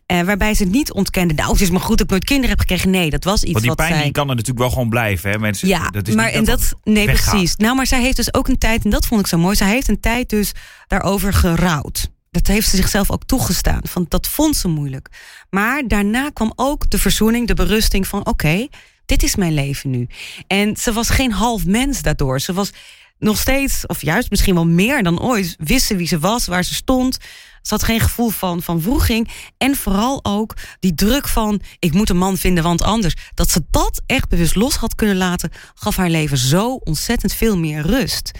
En 0.06 0.18
eh, 0.18 0.26
waarbij 0.26 0.54
ze 0.54 0.64
niet 0.64 0.92
ontkende, 0.92 1.34
nou, 1.34 1.52
het 1.52 1.60
is 1.60 1.70
maar 1.70 1.80
goed 1.80 1.98
dat 1.98 2.06
ik 2.06 2.10
nooit 2.10 2.24
kinderen 2.24 2.50
heb 2.50 2.60
gekregen. 2.60 2.90
Nee, 2.90 3.10
dat 3.10 3.24
was 3.24 3.42
iets 3.42 3.52
Want 3.52 3.58
die 3.64 3.68
wat 3.68 3.78
pijn 3.78 3.94
zij... 3.94 4.02
die 4.02 4.12
kan 4.12 4.28
er 4.28 4.34
natuurlijk 4.34 4.60
wel 4.60 4.70
gewoon 4.70 4.88
blijven. 4.88 5.30
Hè? 5.30 5.38
Mensen, 5.38 5.68
Ja, 5.68 5.90
dat 5.90 6.08
is 6.08 6.14
maar 6.14 6.26
niet 6.26 6.34
en 6.34 6.44
dat, 6.44 6.74
nee, 6.82 7.06
weggaat. 7.06 7.30
precies. 7.30 7.56
Nou, 7.56 7.76
maar 7.76 7.86
zij 7.86 8.00
heeft 8.00 8.16
dus 8.16 8.34
ook 8.34 8.48
een 8.48 8.58
tijd, 8.58 8.84
en 8.84 8.90
dat 8.90 9.06
vond 9.06 9.20
ik 9.20 9.26
zo 9.26 9.38
mooi. 9.38 9.56
Zij 9.56 9.68
heeft 9.68 9.88
een 9.88 10.00
tijd 10.00 10.28
dus 10.28 10.52
daarover 10.86 11.32
gerouwd. 11.32 12.14
Dat 12.36 12.46
heeft 12.46 12.68
ze 12.68 12.76
zichzelf 12.76 13.10
ook 13.10 13.24
toegestaan. 13.24 13.80
Van, 13.82 14.06
dat 14.08 14.26
vond 14.26 14.56
ze 14.56 14.68
moeilijk. 14.68 15.08
Maar 15.50 15.88
daarna 15.88 16.30
kwam 16.30 16.52
ook 16.56 16.90
de 16.90 16.98
verzoening, 16.98 17.46
de 17.46 17.54
berusting 17.54 18.06
van: 18.06 18.26
oké, 18.26 18.66
dit 19.06 19.22
is 19.22 19.36
mijn 19.36 19.54
leven 19.54 19.90
nu. 19.90 20.08
En 20.46 20.76
ze 20.76 20.92
was 20.92 21.08
geen 21.08 21.32
half 21.32 21.66
mens 21.66 22.02
daardoor. 22.02 22.40
Ze 22.40 22.52
was 22.52 22.70
nog 23.18 23.38
steeds, 23.38 23.86
of 23.86 24.02
juist 24.02 24.30
misschien 24.30 24.54
wel 24.54 24.66
meer 24.66 25.02
dan 25.02 25.20
ooit, 25.20 25.56
wist 25.58 25.86
ze 25.86 25.96
wie 25.96 26.06
ze 26.06 26.18
was, 26.18 26.46
waar 26.46 26.64
ze 26.64 26.74
stond. 26.74 27.18
Ze 27.62 27.74
had 27.74 27.82
geen 27.82 28.00
gevoel 28.00 28.30
van, 28.30 28.62
van 28.62 28.82
vroeging. 28.82 29.30
En 29.58 29.76
vooral 29.76 30.24
ook 30.24 30.54
die 30.80 30.94
druk 30.94 31.28
van: 31.28 31.60
ik 31.78 31.92
moet 31.92 32.10
een 32.10 32.16
man 32.16 32.36
vinden, 32.36 32.64
want 32.64 32.82
anders. 32.82 33.14
Dat 33.34 33.50
ze 33.50 33.64
dat 33.70 34.02
echt 34.06 34.28
bewust 34.28 34.54
los 34.54 34.76
had 34.76 34.94
kunnen 34.94 35.16
laten, 35.16 35.52
gaf 35.74 35.96
haar 35.96 36.10
leven 36.10 36.38
zo 36.38 36.74
ontzettend 36.74 37.32
veel 37.32 37.58
meer 37.58 37.82
rust. 37.82 38.30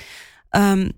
Ehm, 0.56 0.88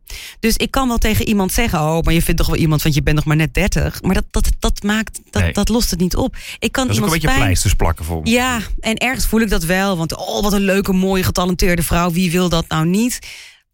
dus 0.41 0.57
ik 0.57 0.71
kan 0.71 0.89
wel 0.89 0.99
tegen 0.99 1.27
iemand 1.27 1.53
zeggen: 1.53 1.79
Oh, 1.81 2.01
maar 2.01 2.15
je 2.15 2.23
vindt 2.23 2.41
toch 2.41 2.51
wel 2.51 2.57
iemand, 2.61 2.83
want 2.83 2.95
je 2.95 3.03
bent 3.03 3.17
nog 3.17 3.25
maar 3.25 3.37
net 3.37 3.55
30. 3.55 4.03
Maar 4.03 4.15
dat, 4.15 4.25
dat, 4.31 4.49
dat, 4.59 4.83
maakt, 4.83 5.21
dat, 5.31 5.43
Nee. 5.43 5.53
dat 5.53 5.69
lost 5.69 5.91
het 5.91 6.01
niet 6.01 6.17
op. 6.17 6.37
Ik 6.59 6.73
kan 6.73 6.87
Dat 6.87 6.93
is 6.97 7.01
ook 7.01 7.07
een 7.07 7.13
beetje 7.13 7.27
pijn- 7.29 7.41
pleisters 7.41 7.75
plakken 7.75 8.05
voor 8.05 8.23
me. 8.23 8.31
ja, 8.31 8.61
en 8.81 8.97
ergens 8.97 9.27
voel 9.27 9.41
ik 9.41 9.51
dat 9.51 9.65
wel. 9.65 9.97
Want 9.97 10.17
oh, 10.17 10.43
wat 10.43 10.53
een 10.53 10.61
leuke, 10.61 10.93
mooie, 10.93 11.23
getalenteerde 11.23 11.83
vrouw. 11.83 12.11
Wie 12.11 12.31
wil 12.31 12.49
dat 12.49 12.65
nou 12.69 12.87
niet? 12.87 13.19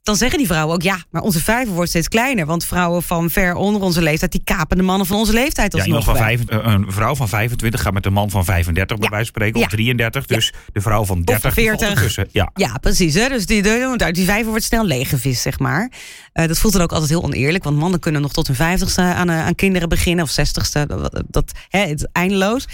Dan 0.05 0.17
zeggen 0.17 0.39
die 0.39 0.47
vrouwen 0.47 0.75
ook, 0.75 0.83
ja, 0.83 0.99
maar 1.11 1.23
onze 1.23 1.41
vijver 1.41 1.75
wordt 1.75 1.91
steeds 1.91 2.09
kleiner. 2.09 2.47
Want 2.47 2.65
vrouwen 2.65 3.03
van 3.03 3.31
ver 3.31 3.55
onder 3.55 3.83
onze 3.83 4.03
leeftijd... 4.03 4.33
die 4.33 4.41
kapen 4.45 4.77
de 4.77 4.83
mannen 4.83 5.07
van 5.07 5.17
onze 5.17 5.33
leeftijd 5.33 5.73
Ja, 5.73 5.79
alsnog 5.79 6.05
van 6.05 6.15
weg. 6.15 6.23
vijf, 6.23 6.41
een 6.49 6.93
vrouw 6.93 7.15
van 7.15 7.29
25 7.29 7.81
gaat 7.83 7.93
met 7.93 8.07
een 8.07 8.13
man 8.13 8.31
van 8.31 8.45
35 8.45 8.97
bij 8.99 9.09
Ja. 9.09 9.15
wijze 9.15 9.31
van 9.33 9.43
spreken. 9.43 9.61
Ja. 9.61 9.67
Of 9.67 9.73
33. 9.73 10.27
Dus 10.27 10.53
de 10.73 10.81
vrouw 10.81 11.05
van 11.05 11.23
30 11.23 11.55
die 11.55 11.67
valt 11.67 11.79
40. 11.81 11.99
ertussen. 11.99 12.29
Ja. 12.33 12.51
Ja, 12.55 12.79
precies. 12.79 13.15
Hè? 13.15 13.29
Dus 13.29 13.47
die, 13.47 13.63
die, 13.63 14.13
die 14.13 14.25
vijver 14.25 14.51
wordt 14.51 14.65
snel 14.65 14.85
leeggevist, 14.85 15.43
zeg 15.43 15.59
maar. 15.59 15.93
Eh, 16.33 16.47
dat 16.47 16.59
voelt 16.59 16.73
dan 16.73 16.83
ook 16.83 16.93
altijd 16.93 17.11
heel 17.11 17.23
oneerlijk. 17.23 17.65
Want 17.65 17.77
mannen 17.77 18.01
kunnen 18.01 18.23
nog 18.23 18.33
tot 18.33 18.47
hun 18.47 18.57
vijftigste 18.57 19.01
aan, 19.03 19.31
eh, 19.31 19.47
aan 19.47 19.55
kinderen 19.55 19.89
beginnen. 19.89 20.25
Of 20.25 20.31
zestigste. 20.31 20.87
Dat, 20.87 21.23
dat, 21.29 21.53
hè, 21.69 21.81
het 21.81 21.99
is 22.01 22.07
eindeloos. 22.13 22.65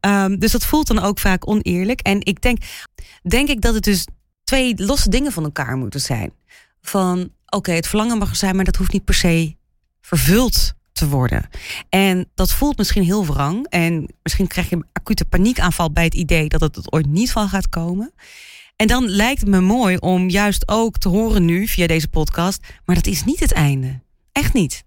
Ehm, 0.00 0.36
dus 0.38 0.52
dat 0.52 0.64
voelt 0.64 0.86
dan 0.86 0.98
ook 0.98 1.18
vaak 1.18 1.48
oneerlijk. 1.48 2.00
En 2.00 2.24
ik 2.24 2.40
denk, 2.42 2.58
denk 3.22 3.48
ik 3.48 3.60
dat 3.60 3.74
het 3.74 3.84
dus 3.84 4.06
twee 4.44 4.72
losse 4.76 5.08
dingen 5.10 5.32
van 5.32 5.44
elkaar 5.44 5.76
moeten 5.76 6.00
zijn. 6.00 6.32
Van, 6.88 7.32
oké, 7.46 7.72
het 7.72 7.86
verlangen 7.86 8.18
mag 8.18 8.30
er 8.30 8.36
zijn, 8.36 8.56
maar 8.56 8.64
dat 8.64 8.76
hoeft 8.76 8.92
niet 8.92 9.04
per 9.04 9.14
se 9.14 9.56
vervuld 10.00 10.72
te 10.92 11.08
worden. 11.08 11.48
En 11.88 12.28
dat 12.34 12.52
voelt 12.52 12.78
misschien 12.78 13.02
heel 13.02 13.26
wrang. 13.26 13.66
En 13.68 14.14
misschien 14.22 14.46
krijg 14.46 14.68
je 14.68 14.76
een 14.76 14.86
acute 14.92 15.24
paniekaanval 15.24 15.92
bij 15.92 16.04
het 16.04 16.14
idee 16.14 16.48
dat 16.48 16.60
het 16.60 16.76
er 16.76 16.90
ooit 16.90 17.06
niet 17.06 17.32
van 17.32 17.48
gaat 17.48 17.68
komen. 17.68 18.12
En 18.76 18.86
dan 18.86 19.08
lijkt 19.08 19.40
het 19.40 19.48
me 19.48 19.60
mooi 19.60 19.96
om 19.96 20.28
juist 20.28 20.68
ook 20.68 20.98
te 20.98 21.08
horen 21.08 21.44
nu 21.44 21.66
via 21.66 21.86
deze 21.86 22.08
podcast. 22.08 22.60
Maar 22.84 22.94
dat 22.94 23.06
is 23.06 23.24
niet 23.24 23.40
het 23.40 23.52
einde. 23.52 24.00
Echt 24.32 24.52
niet. 24.52 24.84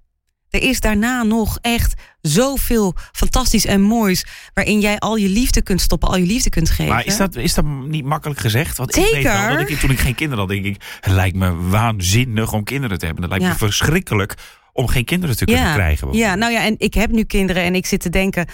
Er 0.51 0.61
is 0.61 0.79
daarna 0.79 1.23
nog 1.23 1.57
echt 1.61 1.93
zoveel 2.21 2.95
fantastisch 3.11 3.65
en 3.65 3.81
moois. 3.81 4.25
waarin 4.53 4.79
jij 4.79 4.99
al 4.99 5.15
je 5.15 5.29
liefde 5.29 5.61
kunt 5.61 5.81
stoppen, 5.81 6.09
al 6.09 6.17
je 6.17 6.25
liefde 6.25 6.49
kunt 6.49 6.69
geven. 6.69 6.93
Maar 6.93 7.05
is 7.05 7.17
dat, 7.17 7.35
is 7.35 7.53
dat 7.53 7.65
niet 7.65 8.05
makkelijk 8.05 8.39
gezegd? 8.39 8.77
Want 8.77 8.95
ik 8.95 9.03
weet 9.03 9.13
Zeker. 9.13 9.31
wel 9.31 9.57
dat 9.57 9.69
ik, 9.69 9.79
toen 9.79 9.91
ik 9.91 9.99
geen 9.99 10.15
kinderen 10.15 10.39
had, 10.39 10.53
denk 10.53 10.65
ik... 10.65 10.81
Het 10.99 11.13
lijkt 11.13 11.35
me 11.35 11.55
waanzinnig 11.55 12.53
om 12.53 12.63
kinderen 12.63 12.99
te 12.99 13.05
hebben. 13.05 13.23
Het 13.23 13.31
lijkt 13.31 13.47
me 13.47 13.65
verschrikkelijk 13.67 14.35
om 14.73 14.87
geen 14.87 15.05
kinderen 15.05 15.37
te 15.37 15.45
kunnen 15.45 15.73
krijgen. 15.73 16.13
Ja, 16.13 16.35
nou 16.35 16.51
ja, 16.51 16.63
en 16.63 16.75
ik 16.77 16.93
heb 16.93 17.11
nu 17.11 17.23
kinderen 17.23 17.63
en 17.63 17.75
ik 17.75 17.85
zit 17.85 18.01
te 18.01 18.09
denken: 18.09 18.47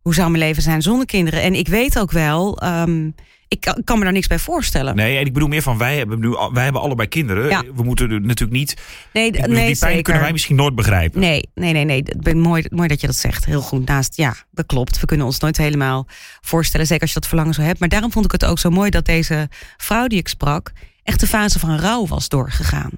hoe 0.00 0.14
zou 0.14 0.30
mijn 0.30 0.42
leven 0.42 0.62
zijn 0.62 0.82
zonder 0.82 1.06
kinderen? 1.06 1.42
En 1.42 1.54
ik 1.54 1.68
weet 1.68 1.98
ook 1.98 2.10
wel, 2.10 2.58
ehm, 2.58 3.10
ik 3.50 3.74
kan, 3.84 3.98
me 3.98 4.04
daar 4.04 4.12
niks 4.12 4.26
bij 4.26 4.38
voorstellen. 4.38 4.96
Nee, 4.96 5.18
en 5.18 5.26
ik 5.26 5.32
bedoel 5.32 5.48
meer 5.48 5.62
van 5.62 5.78
wij 5.78 5.96
hebben 5.96 6.20
nu 6.20 6.28
wij 6.52 6.64
hebben 6.64 6.80
allebei 6.82 7.08
kinderen. 7.08 7.48
Ja. 7.48 7.64
We 7.74 7.82
moeten 7.82 8.08
natuurlijk 8.22 8.58
niet. 8.58 8.76
nee, 9.12 9.30
bedoel, 9.30 9.46
nee 9.46 9.66
die 9.66 9.78
pijn 9.78 9.90
zeker. 9.90 10.02
kunnen 10.02 10.22
wij 10.22 10.32
misschien 10.32 10.56
nooit 10.56 10.74
begrijpen. 10.74 11.20
Nee, 11.20 11.48
nee, 11.54 11.72
nee, 11.72 11.84
nee. 11.84 12.02
Het 12.04 12.34
mooi, 12.34 12.64
mooi 12.68 12.88
dat 12.88 13.00
je 13.00 13.06
dat 13.06 13.16
zegt. 13.16 13.44
Heel 13.44 13.60
goed. 13.60 13.86
Naast, 13.86 14.16
ja, 14.16 14.34
dat 14.50 14.66
klopt. 14.66 15.00
We 15.00 15.06
kunnen 15.06 15.26
ons 15.26 15.38
nooit 15.38 15.56
helemaal 15.56 16.06
voorstellen, 16.40 16.86
zeker 16.86 17.02
als 17.02 17.12
je 17.12 17.18
dat 17.18 17.28
verlangen 17.28 17.54
zo 17.54 17.62
hebt. 17.62 17.78
Maar 17.78 17.88
daarom 17.88 18.12
vond 18.12 18.24
ik 18.24 18.32
het 18.32 18.44
ook 18.44 18.58
zo 18.58 18.70
mooi 18.70 18.90
dat 18.90 19.04
deze 19.04 19.48
vrouw 19.76 20.06
die 20.06 20.18
ik 20.18 20.28
sprak, 20.28 20.72
echt 21.02 21.20
de 21.20 21.26
fase 21.26 21.58
van 21.58 21.78
rouw 21.78 22.06
was 22.06 22.28
doorgegaan. 22.28 22.90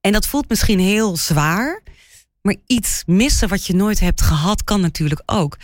En 0.00 0.12
dat 0.12 0.26
voelt 0.26 0.48
misschien 0.48 0.78
heel 0.78 1.16
zwaar, 1.16 1.82
maar 2.40 2.56
iets 2.66 3.02
missen 3.06 3.48
wat 3.48 3.66
je 3.66 3.74
nooit 3.74 4.00
hebt 4.00 4.22
gehad, 4.22 4.64
kan 4.64 4.80
natuurlijk 4.80 5.22
ook. 5.26 5.56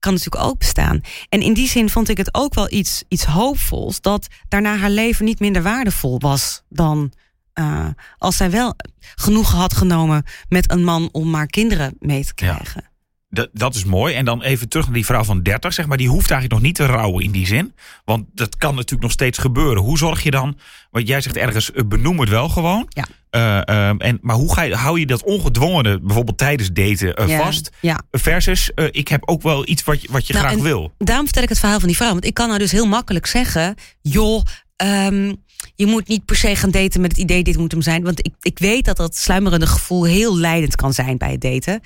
Kan 0.00 0.12
natuurlijk 0.12 0.44
ook 0.44 0.58
bestaan. 0.58 1.00
En 1.28 1.40
in 1.40 1.52
die 1.52 1.68
zin 1.68 1.90
vond 1.90 2.08
ik 2.08 2.16
het 2.16 2.34
ook 2.34 2.54
wel 2.54 2.72
iets, 2.72 3.02
iets 3.08 3.24
hoopvols 3.24 4.00
dat 4.00 4.26
daarna 4.48 4.76
haar 4.76 4.90
leven 4.90 5.24
niet 5.24 5.40
minder 5.40 5.62
waardevol 5.62 6.18
was 6.18 6.62
dan 6.68 7.12
eh, 7.52 7.86
als 8.18 8.36
zij 8.36 8.50
wel 8.50 8.74
genoeg 9.14 9.52
had 9.52 9.74
genomen 9.74 10.24
met 10.48 10.70
een 10.70 10.84
man 10.84 11.08
om 11.12 11.30
maar 11.30 11.46
kinderen 11.46 11.96
mee 11.98 12.24
te 12.24 12.44
Ja. 12.44 12.89
Dat, 13.32 13.48
dat 13.52 13.74
is 13.74 13.84
mooi. 13.84 14.14
En 14.14 14.24
dan 14.24 14.42
even 14.42 14.68
terug 14.68 14.84
naar 14.84 14.94
die 14.94 15.04
vrouw 15.04 15.24
van 15.24 15.42
30, 15.42 15.72
zeg 15.72 15.86
maar. 15.86 15.96
Die 15.96 16.08
hoeft 16.08 16.30
eigenlijk 16.30 16.52
nog 16.52 16.70
niet 16.70 16.74
te 16.74 16.86
rouwen 16.86 17.24
in 17.24 17.30
die 17.30 17.46
zin. 17.46 17.74
Want 18.04 18.24
dat 18.34 18.56
kan 18.56 18.74
natuurlijk 18.74 19.02
nog 19.02 19.10
steeds 19.10 19.38
gebeuren. 19.38 19.82
Hoe 19.82 19.98
zorg 19.98 20.22
je 20.22 20.30
dan? 20.30 20.58
Want 20.90 21.08
jij 21.08 21.20
zegt 21.20 21.36
ergens, 21.36 21.72
eh, 21.72 21.84
benoem 21.86 22.20
het 22.20 22.28
wel 22.28 22.48
gewoon. 22.48 22.86
Ja. 22.88 23.06
Eh, 23.30 23.88
ehm, 23.88 23.96
en, 23.96 24.18
maar 24.20 24.36
hoe 24.36 24.54
ga 24.54 24.62
je, 24.62 24.74
hou 24.74 25.00
je 25.00 25.06
dat 25.06 25.22
ongedwongene, 25.22 26.00
bijvoorbeeld 26.00 26.38
tijdens 26.38 26.72
daten, 26.72 27.16
eh, 27.16 27.28
Ja, 27.28 27.44
vast? 27.44 27.70
Ja. 27.80 28.02
Versus, 28.10 28.70
ik 28.90 29.08
heb 29.08 29.28
ook 29.28 29.42
wel 29.42 29.68
iets 29.68 29.84
wat 29.84 30.02
je, 30.02 30.08
wat 30.10 30.26
je 30.26 30.32
Nou, 30.32 30.44
graag 30.44 30.56
en 30.56 30.64
wil. 30.64 30.92
Daarom 30.98 31.24
vertel 31.24 31.42
ik 31.42 31.48
het 31.48 31.58
verhaal 31.58 31.78
van 31.78 31.88
die 31.88 31.96
vrouw. 31.96 32.12
Want 32.12 32.24
ik 32.24 32.34
kan 32.34 32.46
nou 32.46 32.58
dus 32.58 32.72
heel 32.72 32.86
makkelijk 32.86 33.26
zeggen: 33.26 33.74
joh, 34.00 34.42
ehm, 34.76 35.34
je 35.74 35.86
moet 35.86 36.08
niet 36.08 36.24
per 36.24 36.36
se 36.36 36.56
gaan 36.56 36.70
daten 36.70 37.00
met 37.00 37.10
het 37.10 37.20
idee 37.20 37.42
dit 37.42 37.56
moet 37.56 37.72
hem 37.72 37.82
zijn. 37.82 38.02
Want 38.02 38.26
ik, 38.26 38.34
ik 38.40 38.58
weet 38.58 38.84
dat 38.84 38.96
dat 38.96 39.16
sluimerende 39.16 39.66
gevoel 39.66 40.04
heel 40.04 40.36
leidend 40.36 40.76
kan 40.76 40.92
zijn 40.92 41.18
bij 41.18 41.30
het 41.30 41.40
daten. 41.40 41.80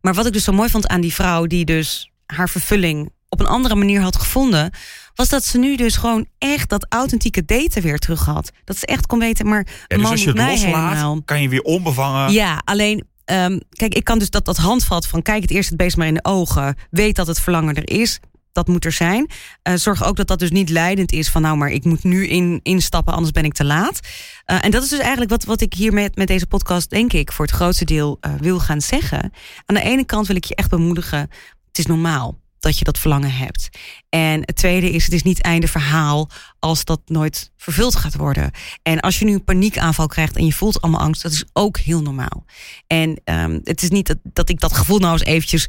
Maar 0.00 0.14
wat 0.14 0.26
ik 0.26 0.32
dus 0.32 0.44
zo 0.44 0.52
mooi 0.52 0.68
vond 0.70 0.88
aan 0.88 1.00
die 1.00 1.14
vrouw, 1.14 1.46
die 1.46 1.64
dus 1.64 2.10
haar 2.26 2.48
vervulling 2.48 3.12
op 3.28 3.40
een 3.40 3.46
andere 3.46 3.74
manier 3.74 4.00
had 4.00 4.16
gevonden, 4.16 4.70
was 5.14 5.28
dat 5.28 5.44
ze 5.44 5.58
nu 5.58 5.76
dus 5.76 5.96
gewoon 5.96 6.26
echt 6.38 6.68
dat 6.68 6.86
authentieke 6.88 7.44
daten 7.44 7.82
weer 7.82 7.98
terug 7.98 8.24
had. 8.24 8.50
Dat 8.64 8.76
ze 8.76 8.86
echt 8.86 9.06
kon 9.06 9.18
weten, 9.18 9.48
maar 9.48 9.66
Ja, 9.66 9.86
dus 9.86 9.98
man 10.02 10.10
als 10.10 10.20
je 10.20 10.26
het 10.26 10.36
mij 10.36 10.50
loslaat, 10.50 10.90
helemaal. 10.92 11.22
kan 11.24 11.42
je 11.42 11.48
weer 11.48 11.62
onbevangen. 11.62 12.32
Ja, 12.32 12.62
alleen, 12.64 13.06
ehm, 13.24 13.58
kijk, 13.70 13.94
ik 13.94 14.04
kan 14.04 14.18
dus 14.18 14.30
dat, 14.30 14.44
dat 14.44 14.56
handvat 14.56 15.06
van 15.06 15.22
kijk 15.22 15.42
het 15.42 15.50
eerst 15.50 15.68
het 15.68 15.78
beest 15.78 15.96
maar 15.96 16.06
in 16.06 16.14
de 16.14 16.24
ogen. 16.24 16.76
Weet 16.90 17.16
dat 17.16 17.26
het 17.26 17.40
verlangen 17.40 17.74
er 17.74 17.90
is. 18.00 18.20
Dat 18.52 18.68
moet 18.68 18.84
er 18.84 18.92
zijn. 18.92 19.30
Eh, 19.62 19.74
zorg 19.74 20.04
ook 20.04 20.16
dat 20.16 20.26
dat 20.26 20.38
dus 20.38 20.50
niet 20.50 20.68
leidend 20.68 21.12
is 21.12 21.28
van 21.28 21.42
nou, 21.42 21.56
maar 21.56 21.70
ik 21.70 21.84
moet 21.84 22.04
nu 22.04 22.26
in, 22.26 22.60
instappen, 22.62 23.12
anders 23.12 23.32
ben 23.32 23.44
ik 23.44 23.52
te 23.52 23.64
laat. 23.64 24.00
Eh, 24.44 24.64
en 24.64 24.70
dat 24.70 24.82
is 24.82 24.88
dus 24.88 24.98
eigenlijk 24.98 25.30
wat, 25.30 25.44
wat 25.44 25.60
ik 25.60 25.74
hier 25.74 25.92
met, 25.92 26.16
met 26.16 26.26
deze 26.26 26.46
podcast, 26.46 26.90
denk 26.90 27.12
ik, 27.12 27.32
voor 27.32 27.44
het 27.44 27.54
grootste 27.54 27.84
deel 27.84 28.16
eh, 28.20 28.32
wil 28.34 28.60
gaan 28.60 28.80
zeggen. 28.80 29.32
Aan 29.66 29.76
de 29.76 29.82
ene 29.82 30.04
kant 30.04 30.26
wil 30.26 30.36
ik 30.36 30.44
je 30.44 30.54
echt 30.54 30.70
bemoedigen, 30.70 31.18
het 31.66 31.78
is 31.78 31.86
normaal 31.86 32.38
dat 32.60 32.78
je 32.78 32.84
dat 32.84 32.98
verlangen 32.98 33.32
hebt. 33.32 33.68
En 34.08 34.40
het 34.40 34.56
tweede 34.56 34.90
is, 34.90 35.04
het 35.04 35.12
is 35.12 35.22
niet 35.22 35.42
einde 35.42 35.68
verhaal 35.68 36.30
als 36.58 36.84
dat 36.84 37.00
nooit 37.06 37.52
vervuld 37.56 37.96
gaat 37.96 38.16
worden. 38.16 38.50
En 38.82 39.00
als 39.00 39.18
je 39.18 39.24
nu 39.24 39.32
een 39.32 39.44
paniekaanval 39.44 40.06
krijgt 40.06 40.36
en 40.36 40.44
je 40.44 40.52
voelt 40.52 40.80
allemaal 40.80 41.00
angst, 41.00 41.22
dat 41.22 41.32
is 41.32 41.44
ook 41.52 41.78
heel 41.78 42.02
normaal. 42.02 42.44
En 42.86 43.20
ehm, 43.24 43.58
het 43.64 43.82
is 43.82 43.90
niet 43.90 44.06
dat, 44.06 44.18
dat 44.22 44.48
ik 44.48 44.60
dat 44.60 44.72
gevoel 44.72 44.98
nou 44.98 45.12
eens 45.12 45.24
eventjes 45.24 45.68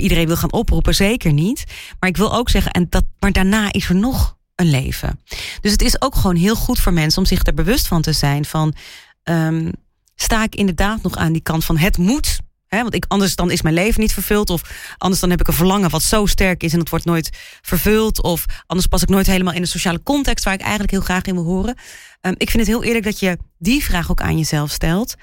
iedereen 0.00 0.26
wil 0.26 0.36
gaan 0.36 0.52
oproepen, 0.52 0.94
zeker 0.94 1.32
niet. 1.32 1.64
Maar 2.00 2.08
ik 2.08 2.16
wil 2.16 2.34
ook 2.34 2.50
zeggen, 2.50 2.72
en 2.72 2.86
dat, 2.88 3.04
maar 3.18 3.32
daarna 3.32 3.72
is 3.72 3.88
er 3.88 3.94
nog 3.94 4.36
een 4.54 4.70
leven. 4.70 5.20
Dus 5.60 5.72
het 5.72 5.82
is 5.82 6.02
ook 6.02 6.14
gewoon 6.14 6.36
heel 6.36 6.56
goed 6.56 6.78
voor 6.78 6.92
mensen 6.92 7.18
om 7.18 7.26
zich 7.26 7.46
er 7.46 7.54
bewust 7.54 7.86
van 7.86 8.02
te 8.02 8.12
zijn 8.12 8.44
van 8.44 8.74
ehm, 9.22 9.70
sta 10.14 10.42
ik 10.42 10.54
inderdaad 10.54 11.02
nog 11.02 11.16
aan 11.16 11.32
die 11.32 11.42
kant 11.42 11.64
van 11.64 11.76
het 11.76 11.98
moet. 11.98 12.40
Want 12.80 12.94
ik, 12.94 13.04
anders 13.08 13.36
dan 13.36 13.50
is 13.50 13.62
mijn 13.62 13.74
leven 13.74 14.00
niet 14.00 14.12
vervuld. 14.12 14.50
Of 14.50 14.94
anders 14.98 15.20
dan 15.20 15.30
heb 15.30 15.40
ik 15.40 15.48
een 15.48 15.54
verlangen 15.54 15.90
wat 15.90 16.02
zo 16.02 16.26
sterk 16.26 16.62
is 16.62 16.72
en 16.72 16.78
het 16.78 16.88
wordt 16.88 17.04
nooit 17.04 17.30
vervuld. 17.62 18.22
Of 18.22 18.44
anders 18.66 18.86
pas 18.86 19.02
ik 19.02 19.08
nooit 19.08 19.26
helemaal 19.26 19.54
in 19.54 19.62
de 19.62 19.68
sociale 19.68 20.02
context 20.02 20.44
waar 20.44 20.54
ik 20.54 20.60
eigenlijk 20.60 20.90
heel 20.90 21.00
graag 21.00 21.22
in 21.22 21.34
wil 21.34 21.44
horen. 21.44 21.74
Ehm, 22.20 22.34
ik 22.36 22.50
vind 22.50 22.66
het 22.66 22.72
heel 22.72 22.84
eerlijk 22.84 23.04
dat 23.04 23.18
je 23.18 23.38
die 23.58 23.84
vraag 23.84 24.10
ook 24.10 24.20
aan 24.20 24.38
jezelf 24.38 24.70
stelt. 24.70 25.14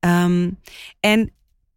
Ehm, 0.00 0.50
en 1.00 1.32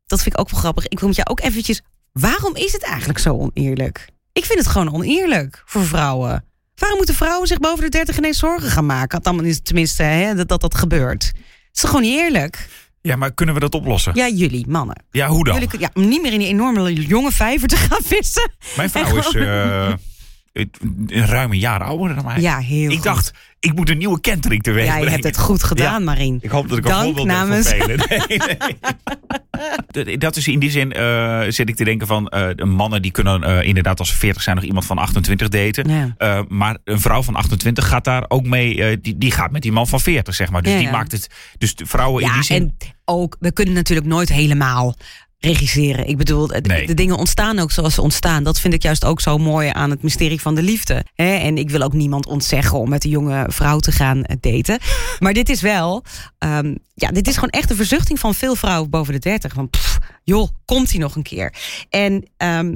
dat 0.06 0.22
vind 0.22 0.34
ik 0.34 0.40
ook 0.40 0.50
wel 0.50 0.60
grappig. 0.60 0.88
Ik 0.88 1.00
wil 1.00 1.08
met 1.08 1.18
jou 1.18 1.30
ook 1.30 1.42
eventjes. 1.42 1.82
Waarom 2.14 2.56
is 2.56 2.72
het 2.72 2.84
eigenlijk 2.84 3.20
zo 3.20 3.38
oneerlijk? 3.54 4.08
Ik 4.34 4.46
vind 4.46 4.60
het 4.60 4.68
gewoon 4.68 4.94
oneerlijk 4.94 5.64
voor 5.66 5.86
vrouwen. 5.86 6.46
Waarom 6.76 6.98
moeten 6.98 7.16
vrouwen 7.16 7.48
zich 7.48 7.58
boven 7.58 7.84
de 7.84 7.90
30 7.90 8.18
ineens 8.18 8.40
zorgen 8.40 8.70
gaan 8.70 8.86
maken? 8.86 9.22
Dan 9.22 9.54
tenminste 9.64 10.04
hè, 10.04 10.36
dat, 10.36 10.48
dat 10.48 10.62
dat 10.62 10.76
gebeurt. 10.76 11.24
Het 11.24 11.36
is 11.74 11.82
toch 11.82 11.90
gewoon 11.90 12.06
niet 12.06 12.20
eerlijk? 12.20 12.68
Ja, 13.02 13.16
maar 13.16 13.34
kunnen 13.34 13.56
we 13.56 13.62
dat 13.62 13.76
oplossen? 13.76 14.16
Ja, 14.16 14.28
jullie, 14.28 14.68
mannen. 14.68 15.04
Ja, 15.12 15.28
hoe 15.28 15.44
dan? 15.44 15.54
Jullie, 15.54 15.80
ja, 15.80 15.90
om 15.94 16.08
niet 16.08 16.22
meer 16.22 16.34
in 16.34 16.40
die 16.40 16.48
enorme 16.48 16.94
jonge 16.94 17.32
vijver 17.32 17.68
te 17.68 17.76
gaan 17.76 18.02
vissen. 18.04 18.52
Mijn 18.76 18.90
vrouw 18.90 19.18
is 19.18 19.34
uh, 19.34 19.44
een 19.44 20.00
ruim 21.08 21.52
een 21.52 21.60
jaar 21.60 21.84
ouder 21.84 22.16
dan 22.16 22.26
mij. 22.26 22.42
Ja, 22.42 22.58
heel 22.58 22.90
Ik 22.90 22.96
goed. 22.96 23.04
dacht, 23.04 23.32
ik 23.60 23.74
moet 23.76 23.90
een 23.90 23.98
nieuwe 23.98 24.22
kentering 24.22 24.64
teweeg 24.64 24.86
Ja, 24.86 24.94
je 24.94 25.00
brengen. 25.02 25.22
hebt 25.22 25.36
het 25.36 25.46
goed 25.46 25.64
gedaan, 25.64 25.94
Ja. 26.00 26.00
Marien. 26.00 26.38
Ik 26.42 26.50
hoop 26.50 26.70
dat 26.70 26.78
ik 26.78 26.84
een 26.86 26.92
Dank 26.92 27.04
voorbeeld 27.04 27.28
ben 27.28 27.36
namens-. 27.36 27.72
Nee, 27.72 27.98
nee. 27.98 28.78
Dat 30.18 30.36
is 30.36 30.48
in 30.48 30.60
die 30.60 30.70
zin, 30.72 30.94
eh, 30.94 31.42
zit 31.48 31.70
ik 31.70 31.76
te 31.76 31.84
denken 31.84 32.08
van... 32.08 32.28
eh, 32.28 32.66
mannen 32.66 33.02
die 33.02 33.12
kunnen 33.12 33.44
eh, 33.44 33.68
inderdaad 33.68 34.00
als 34.00 34.10
ze 34.10 34.16
40 34.18 34.42
zijn 34.42 34.56
nog 34.56 34.66
iemand 34.66 34.86
van 34.86 34.98
28 34.98 35.48
daten. 35.50 35.90
Ja. 35.90 36.14
Eh, 36.18 36.42
maar 36.48 36.78
een 36.84 37.00
vrouw 37.00 37.24
van 37.24 37.36
28 37.36 37.88
gaat 37.88 38.04
daar 38.04 38.26
ook 38.28 38.46
mee... 38.46 38.84
eh, 38.84 38.98
die, 39.02 39.18
die 39.18 39.32
gaat 39.32 39.52
met 39.52 39.62
die 39.62 39.72
man 39.72 39.88
van 39.88 40.00
40, 40.00 40.36
zeg 40.36 40.50
maar. 40.50 40.62
Dus 40.62 40.72
Ja, 40.72 40.78
die 40.78 40.88
ja. 40.88 40.92
maakt 40.94 41.12
het... 41.12 41.28
Dus 41.58 41.76
de 41.76 41.86
vrouwen 41.86 42.22
in 42.24 42.28
Ja, 42.30 42.34
die 42.34 42.44
zin... 42.44 42.62
en 42.62 42.76
ook, 43.06 43.38
we 43.40 43.52
kunnen 43.52 43.74
natuurlijk 43.74 44.08
nooit 44.08 44.30
helemaal 44.30 44.96
regisseren. 45.40 46.08
Ik 46.08 46.18
bedoel, 46.18 46.48
de, 46.48 46.60
Nee. 46.62 46.88
de 46.88 46.94
dingen 46.94 47.18
ontstaan 47.18 47.60
ook 47.60 47.72
zoals 47.72 47.94
ze 47.94 48.02
ontstaan. 48.02 48.44
Dat 48.44 48.60
vind 48.60 48.74
ik 48.74 48.82
juist 48.84 49.06
ook 49.06 49.22
zo 49.22 49.38
mooi 49.38 49.70
aan 49.74 49.90
het 49.90 50.04
mysterie 50.04 50.42
van 50.42 50.56
de 50.56 50.62
liefde. 50.62 51.06
Hè? 51.16 51.36
En 51.36 51.58
ik 51.58 51.70
wil 51.70 51.82
ook 51.82 51.94
niemand 51.94 52.26
ontzeggen 52.26 52.78
om 52.80 52.90
met 52.90 53.04
een 53.04 53.10
jonge 53.10 53.46
vrouw 53.48 53.80
te 53.80 53.92
gaan 53.92 54.24
eh, 54.24 54.36
daten. 54.40 54.80
Maar 55.20 55.34
dit 55.34 55.50
is 55.50 55.62
wel, 55.62 56.04
ehm, 56.38 56.76
ja, 56.94 57.10
dit 57.12 57.28
is 57.28 57.34
gewoon 57.34 57.50
echt 57.50 57.70
een 57.70 57.76
verzuchting 57.76 58.20
van 58.20 58.36
veel 58.36 58.56
vrouwen 58.56 58.90
boven 58.90 59.14
de 59.14 59.20
30. 59.20 59.54
Van, 59.54 59.70
pff, 59.70 59.98
joh, 60.24 60.50
komt 60.66 60.90
hij 60.90 61.00
nog 61.00 61.16
een 61.16 61.24
keer? 61.24 61.54
En 61.90 62.30
ehm, 62.38 62.76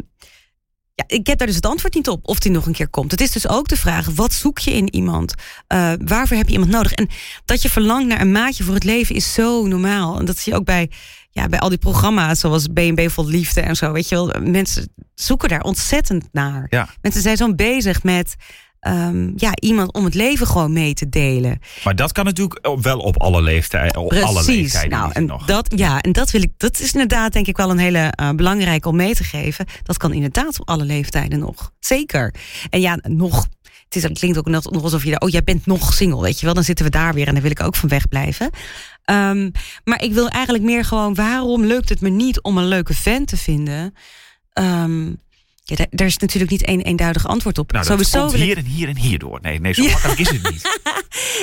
ja, 0.95 1.04
ik 1.08 1.28
heb 1.28 1.38
daar 1.38 1.47
dus 1.47 1.56
het 1.56 1.65
antwoord 1.65 1.93
niet 1.93 2.10
op 2.10 2.28
of 2.28 2.39
die 2.39 2.52
nog 2.52 2.65
een 2.65 2.73
keer 2.73 2.89
komt. 2.89 3.12
Het 3.12 3.21
is 3.21 3.32
dus 3.32 3.47
ook 3.47 3.67
de 3.67 3.78
vraag: 3.78 4.08
wat 4.15 4.34
zoek 4.34 4.60
je 4.60 4.71
in 4.71 4.93
iemand? 4.95 5.34
Eh, 5.67 5.93
waarvoor 6.06 6.38
heb 6.38 6.47
je 6.47 6.54
iemand 6.54 6.71
nodig? 6.71 6.93
En 6.93 7.10
dat 7.45 7.62
je 7.62 7.69
verlangt 7.69 8.08
naar 8.08 8.21
een 8.21 8.32
maatje 8.32 8.63
voor 8.63 8.73
het 8.73 8.84
leven 8.84 9.15
is 9.15 9.34
zo 9.34 9.65
normaal. 9.67 10.19
En 10.19 10.26
dat 10.26 10.38
zie 10.38 10.52
je 10.54 10.60
ook 10.60 10.65
bij, 10.65 10.89
ja, 11.34 11.48
bij 11.48 11.60
al 11.60 11.69
die 11.69 11.78
programma's 11.78 12.39
zoals 12.39 12.67
B&B 12.67 13.02
Vol 13.12 13.26
Liefde 13.26 13.62
en 13.62 13.76
zo. 13.76 13.91
Weet 13.91 14.10
je 14.10 14.15
wel, 14.15 14.34
mensen 14.41 14.93
zoeken 15.15 15.50
daar 15.50 15.62
ontzettend 15.62 16.28
naar. 16.32 16.65
Ja. 16.69 16.89
Mensen 17.02 17.22
zijn 17.22 17.38
zo 17.38 17.56
bezig 17.56 18.04
met 18.04 18.36
ehm, 18.80 19.32
ja, 19.36 19.52
iemand 19.56 19.93
om 19.93 20.06
het 20.06 20.13
leven 20.13 20.48
gewoon 20.48 20.74
mee 20.74 20.93
te 20.93 21.10
delen. 21.10 21.60
Maar 21.84 21.96
dat 21.96 22.12
kan 22.12 22.26
natuurlijk 22.26 22.67
wel 22.82 23.00
op 23.00 23.22
alle 23.22 23.41
leeftijden. 23.41 24.02
Op 24.02 24.13
alle 24.13 24.43
leeftijden 24.46 25.00
Nou, 25.00 25.12
en 25.13 25.26
nog. 25.26 25.46
dat, 25.46 25.74
ja, 25.76 26.02
en 26.02 26.12
dat 26.12 26.32
wil 26.32 26.41
ik. 26.41 26.52
Dat 26.58 26.80
is 26.80 26.91
inderdaad, 26.93 27.34
denk 27.34 27.48
ik, 27.48 27.58
wel 27.58 27.69
een 27.69 27.78
hele 27.78 28.12
eh, 28.15 28.30
belangrijke 28.30 28.88
om 28.89 28.96
mee 28.96 29.15
te 29.15 29.24
geven. 29.24 29.65
Dat 29.84 29.98
kan 29.98 30.13
inderdaad 30.13 30.60
op 30.60 30.69
alle 30.69 30.84
leeftijden 30.84 31.39
nog. 31.39 31.72
Zeker. 31.80 32.34
En 32.69 32.82
ja, 32.82 33.00
nog. 33.02 33.48
Het, 33.84 33.96
is, 33.96 34.10
het 34.10 34.19
klinkt 34.19 34.38
ook 34.38 34.50
nog 34.50 34.84
alsof 34.84 35.04
je. 35.04 35.19
Oh, 35.19 35.30
jij 35.30 35.43
bent 35.43 35.65
nog 35.65 35.93
single, 35.93 36.22
weet 36.22 36.39
je 36.39 36.46
wel? 36.46 36.56
Dan 36.56 36.63
zitten 36.63 36.86
we 36.86 36.91
daar 36.91 37.13
weer 37.13 37.28
en 37.28 37.34
daar 37.34 37.41
wil 37.41 37.52
ik 37.52 37.63
ook 37.63 37.76
van 37.76 37.89
wegblijven. 37.89 38.50
Ehm, 39.04 39.50
maar 39.84 40.02
ik 40.04 40.13
wil 40.13 40.30
eigenlijk 40.30 40.63
meer 40.63 40.86
gewoon. 40.86 41.16
Waarom 41.16 41.66
lukt 41.66 41.89
het 41.89 42.02
me 42.02 42.10
niet 42.10 42.42
om 42.42 42.58
een 42.58 42.68
leuke 42.68 42.94
vent 42.94 43.28
te 43.28 43.38
vinden? 43.38 43.96
Ehm, 44.54 45.06
ja, 45.63 45.76
daar, 45.76 45.88
daar 45.89 46.08
is 46.08 46.18
natuurlijk 46.18 46.52
niet 46.52 46.66
één 46.66 46.82
eenduidig 46.82 47.28
antwoord 47.28 47.58
op. 47.58 47.72
Nou, 47.72 47.86
dat 47.86 48.10
komt 48.10 48.34
hier 48.34 48.58
en 48.58 48.66
hier 48.66 48.88
en 48.88 48.98
hier 48.98 49.20
door. 49.20 49.39
Nee, 49.42 49.60
nee 49.60 49.74
zo 49.74 49.84
makkelijk 49.84 50.20
is 50.20 50.30
het 50.30 50.52
niet. 50.52 50.62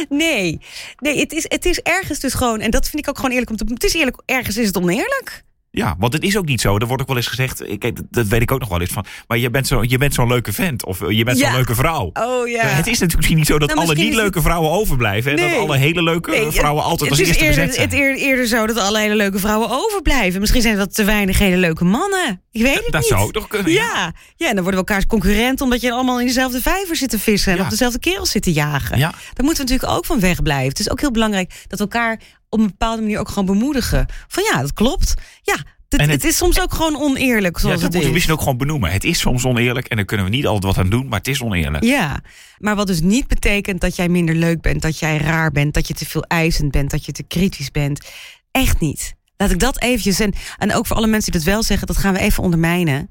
Nee, 0.08 0.60
nee 0.98 1.18
het, 1.18 1.32
is, 1.32 1.44
het 1.48 1.64
is 1.64 1.80
ergens 1.80 2.20
dus 2.20 2.34
gewoon, 2.34 2.60
en 2.60 2.70
dat 2.70 2.88
vind 2.88 3.02
ik 3.02 3.08
ook 3.08 3.16
gewoon 3.16 3.30
eerlijk 3.30 3.50
om 3.50 3.56
te 3.56 3.64
Het 3.68 3.84
is 3.84 3.94
eerlijk, 3.94 4.22
ergens 4.24 4.56
is 4.56 4.66
het 4.66 4.76
oneerlijk. 4.76 5.44
Ja, 5.72 5.96
want 5.98 6.12
het 6.12 6.22
is 6.22 6.36
ook 6.36 6.46
niet 6.46 6.60
zo. 6.60 6.76
Er 6.76 6.86
wordt 6.86 7.02
ook 7.02 7.08
wel 7.08 7.16
eens 7.16 7.26
gezegd, 7.26 7.68
ik, 7.68 7.80
dat- 7.80 8.04
dat 8.10 8.26
weet 8.26 8.42
ik 8.42 8.52
ook 8.52 8.60
nog 8.60 8.68
wel 8.68 8.80
eens 8.80 8.90
van. 8.92 9.04
Maar 9.26 9.38
je 9.38 9.50
bent 9.50 9.66
zo- 9.66 9.82
je 9.82 9.98
bent 9.98 10.14
zo'n 10.14 10.28
leuke 10.28 10.52
vent 10.52 10.84
of 10.84 11.02
eh, 11.02 11.10
je 11.16 11.24
bent 11.24 11.38
zo'n 11.38 11.52
leuke 11.52 11.74
vrouw. 11.74 12.10
Oh 12.12 12.48
ja. 12.48 12.62
Maar 12.62 12.76
Het 12.76 12.86
is 12.86 12.92
natuurlijk 12.92 13.16
misschien 13.16 13.36
niet 13.36 13.46
zo 13.46 13.58
dat 13.58 13.68
Nou, 13.68 13.80
alle 13.80 13.94
niet 13.94 14.08
is 14.08 14.14
leuke 14.14 14.42
vrouwen 14.42 14.70
overblijven. 14.70 15.30
En 15.32 15.38
Nee. 15.38 15.50
dat 15.50 15.58
alle 15.58 15.76
hele 15.76 16.02
leuke 16.02 16.30
Nee, 16.30 16.50
vrouwen 16.50 16.82
altijd 16.84 17.10
als 17.10 17.20
is 17.20 17.26
eerste 17.26 17.44
eerder, 17.44 17.60
bezet 17.60 17.74
zijn. 17.74 17.88
Het 17.88 17.98
eer- 17.98 18.16
eerder 18.16 18.46
zo 18.46 18.66
dat 18.66 18.76
alle 18.78 18.98
hele 18.98 19.14
leuke 19.16 19.38
vrouwen 19.38 19.68
overblijven. 19.70 20.40
Misschien 20.40 20.62
zijn 20.62 20.76
wat 20.76 20.94
te 20.94 21.04
weinig 21.04 21.38
hele 21.38 21.56
leuke 21.56 21.84
mannen. 21.84 22.42
Ik 22.52 22.62
weet 22.62 22.74
het 22.74 22.84
dat 22.92 23.00
niet. 23.00 23.10
zou 23.10 23.22
ook 23.22 23.32
toch 23.32 23.48
kunnen. 23.48 23.72
Ja. 23.72 24.12
ja, 24.36 24.48
en 24.48 24.54
dan 24.54 24.62
worden 24.64 24.80
we 24.80 24.86
elkaars 24.86 25.06
concurrent 25.06 25.60
omdat 25.60 25.80
je 25.80 25.92
allemaal 25.92 26.20
in 26.20 26.26
dezelfde 26.26 26.60
vijver 26.60 26.96
zit 26.96 27.10
te 27.10 27.18
vissen 27.18 27.52
en 27.52 27.58
Ja. 27.58 27.64
op 27.64 27.70
dezelfde 27.70 27.98
kerels 27.98 28.30
zit 28.30 28.42
te 28.42 28.52
jagen. 28.52 28.98
Ja. 28.98 29.10
Daar 29.10 29.44
moeten 29.44 29.64
we 29.64 29.70
natuurlijk 29.70 29.98
ook 29.98 30.06
van 30.06 30.20
wegblijven. 30.20 30.68
Het 30.68 30.78
is 30.80 30.90
ook 30.90 31.00
heel 31.00 31.10
belangrijk 31.10 31.50
dat 31.68 31.78
we 31.78 31.84
elkaar 31.84 32.20
op 32.48 32.58
een 32.58 32.66
bepaalde 32.66 33.02
manier 33.02 33.18
ook 33.18 33.28
gewoon 33.28 33.46
bemoedigen. 33.46 34.06
Van 34.28 34.42
ja, 34.52 34.60
dat 34.60 34.72
klopt. 34.72 35.14
Ja, 35.42 35.56
het, 35.88 36.00
het- 36.10 36.24
is 36.24 36.36
soms 36.36 36.60
ook 36.60 36.74
gewoon 36.74 36.96
oneerlijk 36.96 37.54
Ja, 37.56 37.60
zoals 37.60 37.62
dat 37.62 37.70
het 37.72 37.80
moeten 37.82 38.00
we 38.00 38.06
is. 38.06 38.12
misschien 38.12 38.34
ook 38.34 38.40
gewoon 38.40 38.56
benoemen. 38.58 38.90
Het 38.90 39.04
is 39.04 39.18
soms 39.18 39.44
oneerlijk 39.44 39.86
en 39.86 39.96
daar 39.96 40.04
kunnen 40.04 40.26
we 40.26 40.32
niet 40.32 40.46
altijd 40.46 40.64
wat 40.74 40.84
aan 40.84 40.90
doen, 40.90 41.08
maar 41.08 41.18
het 41.18 41.28
is 41.28 41.42
oneerlijk. 41.42 41.84
Ja, 41.84 42.20
maar 42.58 42.76
wat 42.76 42.86
dus 42.86 43.00
niet 43.00 43.26
betekent 43.28 43.80
dat 43.80 43.96
jij 43.96 44.08
minder 44.08 44.34
leuk 44.34 44.60
bent, 44.60 44.82
dat 44.82 44.98
jij 44.98 45.16
raar 45.18 45.50
bent, 45.50 45.74
dat 45.74 45.88
je 45.88 45.94
te 45.94 46.06
veel 46.06 46.22
eisend 46.24 46.70
bent, 46.70 46.90
dat 46.90 47.04
je 47.04 47.12
te 47.12 47.22
kritisch 47.22 47.70
bent. 47.70 48.08
Echt 48.50 48.80
niet. 48.80 49.14
Laat 49.40 49.50
ik 49.50 49.58
dat 49.58 49.80
eventjes. 49.82 50.20
En, 50.20 50.32
en 50.58 50.74
ook 50.74 50.86
voor 50.86 50.96
alle 50.96 51.06
mensen 51.06 51.32
die 51.32 51.40
dat 51.40 51.50
wel 51.52 51.62
zeggen, 51.62 51.86
dat 51.86 51.96
gaan 51.96 52.12
we 52.12 52.18
even 52.18 52.42
ondermijnen. 52.42 53.10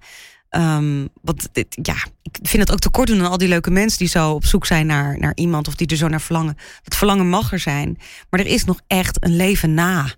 Ehm, 0.50 1.06
want 1.22 1.50
dit, 1.52 1.78
ja, 1.82 1.96
ik 2.22 2.40
vind 2.42 2.64
het 2.64 2.72
ook 2.72 2.80
tekort 2.80 3.08
doen 3.08 3.20
aan 3.20 3.30
al 3.32 3.38
die 3.38 3.48
leuke 3.48 3.72
mensen 3.72 4.00
die 4.00 4.08
zo 4.08 4.32
op 4.32 4.46
zoek 4.46 4.66
zijn 4.66 4.86
naar, 4.86 5.20
naar 5.20 5.32
iemand 5.36 5.68
of 5.68 5.76
die 5.76 5.88
er 5.88 5.98
zo 5.98 6.08
naar 6.08 6.22
verlangen. 6.22 6.58
Het 6.84 6.96
verlangen 6.96 7.30
mag 7.30 7.52
er 7.52 7.60
zijn, 7.60 7.98
maar 8.30 8.40
er 8.40 8.46
is 8.46 8.64
nog 8.64 8.80
echt 8.88 9.24
een 9.24 9.36
leven 9.36 9.74
na. 9.74 10.10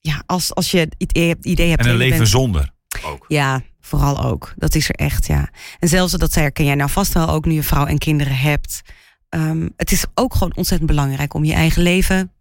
Ja, 0.00 0.22
als, 0.26 0.54
als 0.54 0.70
je 0.70 0.78
het 0.78 0.94
idee, 0.98 1.28
hebt. 1.28 1.44
En 1.44 1.76
dat 1.76 1.86
een 1.86 1.96
leven 1.96 2.16
bent- 2.18 2.28
zonder. 2.28 2.70
Ook. 3.04 3.24
ja, 3.28 3.62
vooral 3.80 4.22
ook. 4.24 4.52
Dat 4.56 4.74
is 4.74 4.88
er 4.88 4.94
echt, 4.94 5.26
ja. 5.26 5.48
En 5.78 5.88
zelfs 5.88 6.12
dat 6.12 6.34
herken 6.34 6.64
jij 6.64 6.74
nou 6.74 6.90
vast 6.90 7.12
wel 7.12 7.28
ook 7.28 7.44
nu 7.44 7.52
je 7.52 7.62
vrouw 7.62 7.86
en 7.86 7.98
kinderen 7.98 8.36
hebt. 8.36 8.80
Ehm, 9.28 9.68
het 9.76 9.92
is 9.92 10.04
ook 10.14 10.32
gewoon 10.32 10.56
ontzettend 10.56 10.90
belangrijk 10.90 11.34
om 11.34 11.44
je 11.44 11.52
eigen 11.54 11.82
leven 11.82 12.32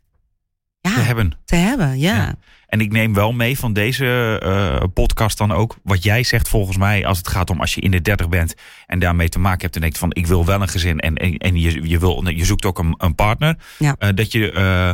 ja, 0.79 0.93
Te 0.93 0.99
hebben. 0.99 1.37
te 1.45 1.55
hebben. 1.55 1.99
Ja. 1.99 2.15
Ja. 2.15 2.35
En 2.69 2.81
ik 2.81 2.91
neem 2.91 3.13
wel 3.13 3.31
mee 3.31 3.59
van 3.59 3.73
deze 3.73 4.39
eh, 4.43 4.83
podcast 4.93 5.37
dan 5.37 5.51
ook 5.51 5.77
wat 5.83 6.03
jij 6.03 6.23
zegt 6.23 6.47
volgens 6.49 6.77
mij 6.77 7.05
als 7.05 7.17
het 7.17 7.27
gaat 7.27 7.49
om 7.49 7.59
als 7.59 7.73
je 7.75 7.81
in 7.81 7.91
de 7.91 8.01
30 8.01 8.29
bent 8.29 8.55
en 8.85 8.99
daarmee 8.99 9.29
te 9.29 9.39
maken 9.39 9.61
hebt 9.61 9.75
en 9.75 9.81
denkt 9.81 9.97
van 9.97 10.09
ik 10.13 10.27
wil 10.27 10.45
wel 10.45 10.61
een 10.61 10.67
gezin 10.67 10.99
en, 10.99 11.15
en, 11.15 11.37
en 11.37 11.59
je, 11.59 11.87
je, 11.89 11.99
wil, 11.99 12.27
je 12.27 12.45
zoekt 12.45 12.65
ook 12.65 12.79
een, 12.79 12.95
een 12.97 13.15
partner. 13.15 13.55
Ja. 13.77 13.95
eh, 13.99 14.09
dat 14.15 14.31
je 14.31 14.51
eh, 14.51 14.91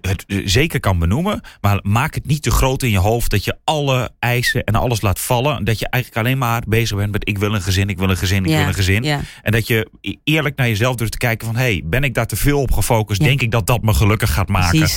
het 0.00 0.24
zeker 0.44 0.80
kan 0.80 0.98
benoemen, 0.98 1.40
maar 1.60 1.78
maak 1.82 2.14
het 2.14 2.26
niet 2.26 2.42
te 2.42 2.50
groot 2.50 2.82
in 2.82 2.90
je 2.90 2.98
hoofd 2.98 3.30
dat 3.30 3.44
je 3.44 3.56
alle 3.64 4.10
eisen 4.18 4.64
en 4.64 4.74
alles 4.74 5.00
laat 5.00 5.20
vallen. 5.20 5.64
Dat 5.64 5.78
je 5.78 5.88
eigenlijk 5.88 6.26
alleen 6.26 6.38
maar 6.38 6.62
bezig 6.68 6.96
bent 6.96 7.12
met 7.12 7.28
ik 7.28 7.38
wil 7.38 7.54
een 7.54 7.62
gezin, 7.62 7.88
ik 7.88 7.98
wil 7.98 8.10
een 8.10 8.16
gezin, 8.16 8.44
ik 8.44 8.50
Ja, 8.50 8.56
wil 8.58 8.66
een 8.66 8.74
gezin. 8.74 9.02
ja. 9.02 9.20
En 9.42 9.52
dat 9.52 9.66
je 9.66 9.90
eerlijk 10.24 10.56
naar 10.56 10.68
jezelf 10.68 10.96
durft 10.96 11.12
te 11.12 11.18
kijken 11.18 11.46
van 11.46 11.56
hey, 11.56 11.82
ben 11.84 12.04
ik 12.04 12.14
daar 12.14 12.26
te 12.26 12.36
veel 12.36 12.60
op 12.60 12.72
gefocust? 12.72 13.20
Denk 13.20 13.40
ik 13.42 13.50
dat 13.50 13.66
dat 13.66 13.82
me 13.82 13.94
gelukkig 13.94 14.32
gaat 14.32 14.48
maken? 14.48 14.88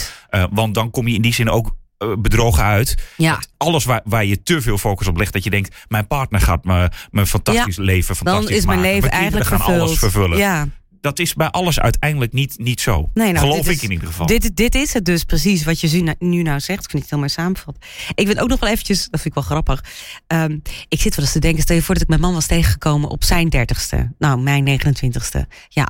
Want 0.52 0.74
dan 0.74 0.92
kom 0.92 1.08
je 1.08 1.16
in 1.16 1.22
die 1.22 1.34
zin 1.34 1.50
ook 1.50 1.76
eh, 1.98 2.14
bedrogen 2.18 2.64
uit. 2.64 2.96
Ja. 3.18 3.40
Alles 3.58 3.86
waar, 3.86 4.02
waar 4.04 4.26
je 4.26 4.44
te 4.44 4.62
veel 4.62 4.78
focus 4.78 5.08
op 5.08 5.18
legt, 5.18 5.34
dat 5.34 5.44
je 5.44 5.50
denkt: 5.50 5.76
mijn 5.88 6.08
partner 6.08 6.42
gaat 6.42 6.64
me 6.64 6.90
mijn 7.12 7.28
fantastisch 7.28 7.78
leven 7.78 8.16
fantastisch 8.16 8.48
Dan 8.50 8.58
is 8.58 8.66
mijn 8.66 8.82
leven 8.82 9.12
eigenlijk 9.12 9.46
gaan 9.46 9.58
vervuld. 9.60 9.82
alles 9.82 9.98
vervullen. 10.00 10.38
Ja. 10.38 10.68
Dat 11.02 11.20
is 11.20 11.34
bij 11.34 11.50
alles 11.50 11.80
uiteindelijk 11.80 12.34
niet, 12.34 12.56
niet 12.58 12.82
zo. 12.82 13.10
Nee, 13.14 13.28
nou, 13.32 13.38
Geloof 13.46 13.58
dit 13.58 13.66
ik 13.68 13.72
is- 13.78 13.84
in 13.84 13.92
ieder 13.92 14.08
geval. 14.08 14.26
Dit, 14.26 14.56
dit 14.56 14.76
is 14.76 14.94
het 14.94 15.06
dus 15.06 15.24
precies 15.24 15.64
wat 15.64 15.80
je 15.82 16.02
nu, 16.02 16.14
nu 16.20 16.42
nou 16.42 16.60
zegt. 16.60 16.84
Ik 16.84 16.90
vind 16.90 17.02
het 17.02 17.12
heel 17.12 17.20
mooi 17.20 17.32
samenvat. 17.32 17.76
Ik 18.16 18.28
weet 18.28 18.40
ook 18.40 18.50
nog 18.50 18.60
wel 18.60 18.70
eventjes, 18.70 19.00
dat 19.10 19.22
vind 19.22 19.26
ik 19.26 19.34
wel 19.34 19.44
grappig. 19.44 19.84
Ehm, 20.28 20.58
ik 20.88 21.02
zit 21.02 21.16
wel 21.16 21.26
eens 21.26 21.34
te 21.34 21.40
denken, 21.40 21.62
stel 21.62 21.76
je 21.76 21.82
voor 21.82 21.94
dat 21.94 22.04
ik 22.04 22.10
mijn 22.10 22.22
man 22.22 22.34
was 22.34 22.46
tegengekomen 22.48 23.10
op 23.10 23.24
zijn 23.24 23.50
dertigste. 23.50 24.12
Nou, 24.20 24.40
mijn 24.42 24.64
29ste. 24.64 25.48
Ja, 25.70 25.90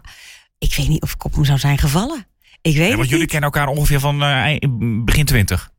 ik 0.57 0.73
weet 0.75 0.87
niet 0.87 1.01
of 1.01 1.13
ik 1.13 1.23
op 1.25 1.33
hem 1.33 1.45
zou 1.45 1.59
zijn 1.59 1.77
gevallen. 1.77 2.27
Ik 2.61 2.75
weet 2.77 2.89
Ja, 2.89 2.95
want 2.95 3.03
jullie 3.09 3.19
niet. 3.23 3.31
kennen 3.31 3.51
elkaar 3.51 3.67
ongeveer 3.67 3.99
van 3.99 4.23
eh, 4.23 4.57
begin 5.03 5.25
20. 5.25 5.69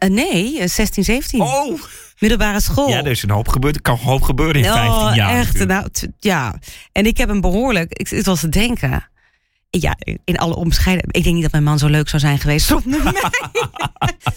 Eh, 0.00 0.10
nee, 0.10 0.58
eh, 0.60 0.68
16, 0.68 1.04
17. 1.04 1.40
Oh! 1.40 1.80
Middelbare 2.18 2.60
school. 2.60 2.88
Ja, 2.88 2.98
er 2.98 3.06
is 3.06 3.22
een 3.22 3.30
hoop 3.30 3.48
gebeurd. 3.48 3.76
Er 3.76 3.82
kan 3.82 3.94
een 3.94 4.04
hoop 4.04 4.22
gebeuren 4.22 4.54
in 4.56 4.64
15 4.64 4.92
Oh, 4.92 5.14
jaar. 5.14 5.36
echt. 5.38 5.52
natuurlijk. 5.52 5.70
Nou, 6.00 6.12
ja. 6.18 6.54
En 6.92 7.06
ik 7.06 7.16
heb 7.16 7.28
hem 7.28 7.40
behoorlijk. 7.40 7.92
Ik 7.92 8.08
wel 8.08 8.22
eens 8.26 8.40
te 8.40 8.48
denken. 8.48 9.08
Ja, 9.70 9.96
in 10.24 10.36
alle 10.38 10.56
onbescheiden. 10.56 11.04
Ik 11.10 11.22
denk 11.22 11.34
niet 11.34 11.42
dat 11.42 11.52
mijn 11.52 11.64
man 11.64 11.78
zo 11.78 11.86
leuk 11.86 12.08
zou 12.08 12.22
zijn 12.22 12.38
geweest 12.38 12.66
zonder 12.66 13.02
mij. 13.12 13.12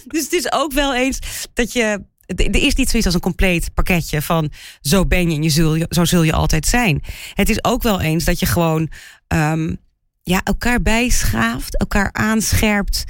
dus 0.07 0.23
het 0.23 0.33
is 0.33 0.51
ook 0.51 0.73
wel 0.73 0.95
eens 0.95 1.19
dat 1.53 1.73
je. 1.73 2.03
Er 2.25 2.55
is 2.63 2.75
niet 2.75 2.89
zoiets 2.89 3.05
als 3.05 3.13
een 3.15 3.21
compleet 3.21 3.73
pakketje 3.73 4.21
van 4.21 4.51
zo 4.81 5.05
ben 5.05 5.29
je 5.29 5.35
en 5.35 5.43
je 5.43 5.49
zul 5.49 5.75
je, 5.75 5.85
zo 5.89 6.05
zul 6.05 6.23
je 6.23 6.33
altijd 6.33 6.65
zijn. 6.65 7.03
Het 7.33 7.49
is 7.49 7.63
ook 7.63 7.83
wel 7.83 8.01
eens 8.01 8.23
dat 8.23 8.39
je 8.39 8.45
gewoon 8.45 8.89
ehm, 9.27 9.75
ja, 10.23 10.41
elkaar 10.43 10.81
bijschaaft, 10.81 11.77
elkaar 11.77 12.09
aanscherpt, 12.13 13.03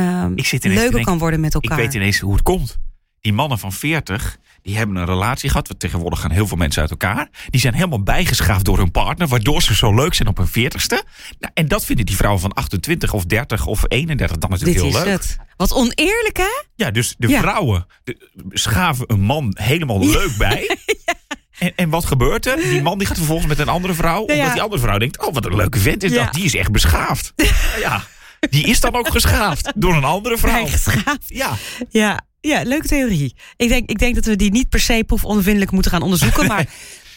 ehm, 0.00 0.32
Ik 0.34 0.46
zit 0.46 0.64
leuker 0.64 0.82
denken, 0.82 1.04
kan 1.04 1.18
worden 1.18 1.40
met 1.40 1.54
Ik 1.54 1.62
elkaar. 1.62 1.78
weet 1.78 1.94
ineens 1.94 2.18
hoe 2.18 2.32
het 2.32 2.42
komt. 2.42 2.78
Die 3.20 3.32
mannen 3.32 3.58
van 3.58 3.72
40, 3.72 4.36
die 4.62 4.76
hebben 4.76 4.96
een 4.96 5.04
relatie 5.06 5.50
gehad. 5.50 5.68
Want 5.68 5.80
tegenwoordig 5.80 6.20
gaan 6.20 6.30
heel 6.30 6.46
veel 6.46 6.56
mensen 6.56 6.80
uit 6.82 6.90
elkaar. 6.90 7.28
Die 7.50 7.60
zijn 7.60 7.74
helemaal 7.74 8.02
bijgeschaafd 8.02 8.64
door 8.64 8.78
hun 8.78 8.90
partner. 8.90 9.28
Waardoor 9.28 9.62
ze 9.62 9.74
zo 9.74 9.94
leuk 9.94 10.14
zijn 10.14 10.28
op 10.28 10.36
hun 10.36 10.48
40ste. 10.48 11.02
Nou, 11.38 11.52
en 11.54 11.68
dat 11.68 11.84
vinden 11.84 12.06
die 12.06 12.16
vrouwen 12.16 12.40
van 12.42 12.52
28 12.52 13.12
of 13.12 13.24
30 13.24 13.66
of 13.66 13.84
31 13.88 14.36
dan 14.36 14.50
natuurlijk 14.50 14.78
Dit 14.78 14.88
heel 14.92 14.98
is 15.00 15.04
leuk. 15.06 15.14
het. 15.20 15.36
Wat 15.56 15.72
oneerlijk, 15.72 16.36
hè? 16.36 16.62
Ja, 16.74 16.90
dus 16.90 17.14
de 17.18 17.28
Ja. 17.28 17.40
vrouwen 17.40 17.86
de, 18.04 18.30
schaven 18.50 19.04
een 19.12 19.20
man 19.20 19.56
helemaal 19.60 20.06
leuk 20.06 20.36
bij. 20.38 20.68
En, 21.58 21.72
en 21.76 21.88
wat 21.90 22.04
gebeurt 22.04 22.46
er? 22.46 22.56
Die 22.56 22.82
man 22.82 22.98
die 22.98 23.06
gaat 23.06 23.16
vervolgens 23.16 23.46
met 23.48 23.58
een 23.58 23.68
andere 23.68 23.94
vrouw. 23.94 24.24
Ja, 24.26 24.32
ja. 24.34 24.38
Omdat 24.38 24.52
die 24.52 24.62
andere 24.62 24.80
vrouw 24.82 24.98
denkt: 24.98 25.26
Oh, 25.26 25.34
wat 25.34 25.44
een 25.46 25.56
leuke 25.56 25.78
vent 25.78 26.02
is 26.02 26.10
Ja. 26.12 26.24
dat. 26.24 26.34
Die 26.34 26.44
is 26.44 26.54
echt 26.54 26.72
beschaafd. 26.72 27.32
Nou 27.36 27.50
ja, 27.80 28.04
Die 28.50 28.66
is 28.66 28.80
dan 28.80 28.94
ook 28.94 29.08
geschaafd 29.08 29.72
door 29.74 29.94
een 29.94 30.04
andere 30.04 30.38
vrouw. 30.38 30.66
Geschaafd. 30.66 31.24
Ja, 31.26 31.56
Ja, 31.90 32.26
ja, 32.40 32.62
leuke 32.62 32.86
theorie. 32.86 33.34
Ik 33.56 33.68
denk, 33.68 33.90
ik 33.90 33.98
denk 33.98 34.14
dat 34.14 34.24
we 34.24 34.36
die 34.36 34.50
niet 34.50 34.68
per 34.68 34.80
se 34.80 35.02
proefondervindelijk 35.06 35.70
moeten 35.70 35.90
gaan 35.90 36.02
onderzoeken. 36.02 36.46
Maar 36.56 36.66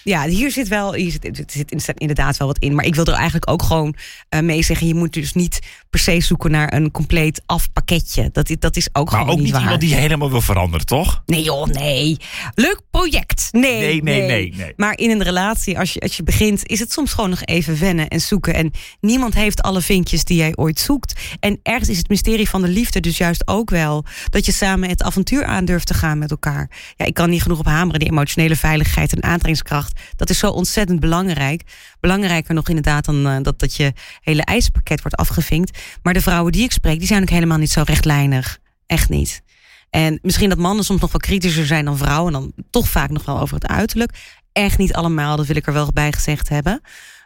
ja, 0.03 0.27
hier 0.27 0.51
zit 0.51 0.67
wel, 0.67 0.93
hier 0.93 1.11
zit, 1.11 1.25
er 1.25 1.43
zit 1.81 1.99
inderdaad 1.99 2.37
wel 2.37 2.47
wat 2.47 2.57
in. 2.59 2.75
Maar 2.75 2.85
ik 2.85 2.95
wil 2.95 3.05
er 3.05 3.13
eigenlijk 3.13 3.49
ook 3.49 3.63
gewoon 3.63 3.95
eh, 4.29 4.39
mee 4.39 4.61
zeggen: 4.63 4.87
je 4.87 4.95
moet 4.95 5.13
dus 5.13 5.33
niet 5.33 5.59
per 5.89 5.99
se 5.99 6.21
zoeken 6.21 6.51
naar 6.51 6.73
een 6.73 6.91
compleet 6.91 7.41
afpakketje. 7.45 8.29
Dat, 8.31 8.49
is- 8.49 8.55
dat 8.59 8.75
is 8.75 8.89
ook 8.93 9.11
maar 9.11 9.19
gewoon 9.19 9.35
ook 9.35 9.41
niet 9.41 9.51
waar. 9.51 9.61
iemand 9.61 9.79
die 9.81 9.93
helemaal 9.95 10.29
wil 10.31 10.41
veranderen, 10.41 10.85
toch? 10.85 11.23
Nee 11.25 11.43
joh, 11.43 11.65
nee. 11.67 12.17
Leuk 12.55 12.81
project. 12.91 13.47
Nee, 13.51 13.61
Nee, 13.79 14.01
nee, 14.03 14.21
nee, 14.27 14.53
nee. 14.57 14.73
Maar 14.75 14.97
in 14.97 15.09
een 15.09 15.23
relatie, 15.23 15.79
als 15.79 15.93
je, 15.93 15.99
als 15.99 16.17
je 16.17 16.23
begint, 16.23 16.67
is 16.67 16.79
het 16.79 16.91
soms 16.91 17.13
gewoon 17.13 17.29
nog 17.29 17.41
even 17.45 17.79
wennen 17.79 18.07
en 18.07 18.21
zoeken. 18.21 18.53
En 18.53 18.71
niemand 19.01 19.33
heeft 19.33 19.61
alle 19.61 19.81
vinkjes 19.81 20.23
die 20.23 20.37
jij 20.37 20.51
ooit 20.55 20.79
zoekt. 20.79 21.19
En 21.39 21.59
ergens 21.63 21.89
is 21.89 21.97
het 21.97 22.09
mysterie 22.09 22.49
van 22.49 22.61
de 22.61 22.67
liefde 22.67 22.99
dus 22.99 23.17
juist 23.17 23.47
ook 23.47 23.69
wel... 23.69 24.05
dat 24.29 24.45
je 24.45 24.51
samen 24.51 24.89
het 24.89 25.03
avontuur 25.03 25.45
aan 25.45 25.65
durft 25.65 25.87
te 25.87 25.93
gaan 25.93 26.17
met 26.17 26.31
elkaar. 26.31 26.69
Ja, 26.95 27.05
ik 27.05 27.13
kan 27.13 27.29
niet 27.29 27.41
genoeg 27.41 27.59
op 27.59 27.65
hameren, 27.65 27.99
die 27.99 28.09
emotionele 28.09 28.55
veiligheid 28.55 29.13
en 29.13 29.23
aantrekkingskracht. 29.23 29.88
Dat 30.15 30.29
is 30.29 30.39
zo 30.39 30.49
ontzettend 30.49 30.99
belangrijk. 30.99 31.63
Belangrijker 31.99 32.53
nog 32.53 32.67
inderdaad 32.67 33.05
dan 33.05 33.27
eh, 33.27 33.37
dat, 33.41 33.59
dat 33.59 33.75
je 33.75 33.93
hele 34.21 34.43
eisenpakket 34.43 35.01
wordt 35.01 35.17
afgevinkt. 35.17 35.79
Maar 36.01 36.13
de 36.13 36.21
vrouwen 36.21 36.51
die 36.51 36.63
ik 36.63 36.71
spreek, 36.71 36.99
die 36.99 37.07
zijn 37.07 37.21
ook 37.21 37.29
helemaal 37.29 37.57
niet 37.57 37.71
zo 37.71 37.81
rechtlijnig. 37.85 38.59
Echt 38.85 39.09
niet. 39.09 39.41
En 39.89 40.19
misschien 40.21 40.49
dat 40.49 40.57
mannen 40.57 40.85
soms 40.85 41.01
nog 41.01 41.11
wel 41.11 41.21
kritischer 41.21 41.65
zijn 41.65 41.85
dan 41.85 41.97
vrouwen. 41.97 42.33
En 42.33 42.39
dan 42.39 42.53
toch 42.69 42.89
vaak 42.89 43.09
nog 43.09 43.25
wel 43.25 43.39
over 43.39 43.55
het 43.55 43.67
uiterlijk. 43.67 44.37
Echt 44.51 44.77
niet 44.77 44.93
allemaal, 44.93 45.37
dat 45.37 45.45
wil 45.45 45.55
ik 45.55 45.67
er 45.67 45.73
wel 45.73 45.93
bij 45.93 46.11
gezegd 46.11 46.49
hebben. 46.49 46.81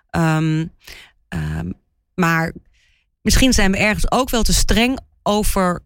Ehm, 0.10 0.66
ehm, 1.28 1.72
maar 2.16 2.54
misschien 3.22 3.54
zijn 3.54 3.72
we 3.72 3.78
ergens 3.78 4.12
ook 4.12 4.30
wel 4.30 4.44
te 4.44 4.54
streng 4.54 5.00
over 5.24 5.82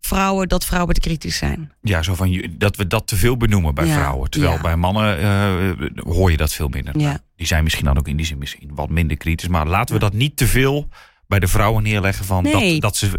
vrouwen 0.00 0.48
dat 0.48 0.64
vrouwen 0.64 0.94
te 0.94 1.00
kritisch 1.00 1.36
zijn. 1.36 1.72
Ja, 1.82 2.02
zo 2.02 2.14
van 2.14 2.30
je- 2.30 2.56
dat 2.56 2.76
we 2.76 2.86
dat 2.86 3.06
te 3.06 3.16
veel 3.16 3.36
benoemen 3.36 3.74
bij 3.74 3.86
Ja, 3.86 3.94
vrouwen. 3.94 4.30
Terwijl 4.30 4.52
ja. 4.54 4.60
bij 4.60 4.76
mannen 4.76 5.18
eh, 5.18 5.88
hoor 6.14 6.30
je 6.30 6.36
dat 6.36 6.52
veel 6.52 6.68
minder. 6.68 6.98
Ja. 6.98 7.06
Nou, 7.06 7.18
die 7.36 7.46
zijn 7.46 7.62
misschien 7.64 7.84
dan 7.84 7.98
ook 7.98 8.08
in 8.08 8.16
die 8.16 8.26
zin 8.26 8.38
misschien 8.38 8.70
wat 8.74 8.90
minder 8.90 9.16
kritisch. 9.16 9.48
Maar 9.48 9.66
laten 9.66 9.94
we 9.94 10.00
dat 10.00 10.12
niet 10.12 10.36
te 10.36 10.46
veel 10.46 10.88
bij 11.26 11.38
de 11.38 11.46
vrouwen 11.48 11.82
neerleggen. 11.82 12.24
Van 12.24 12.42
Nee. 12.42 12.72
dat, 12.72 12.80
dat 12.80 12.96
ze, 12.96 13.10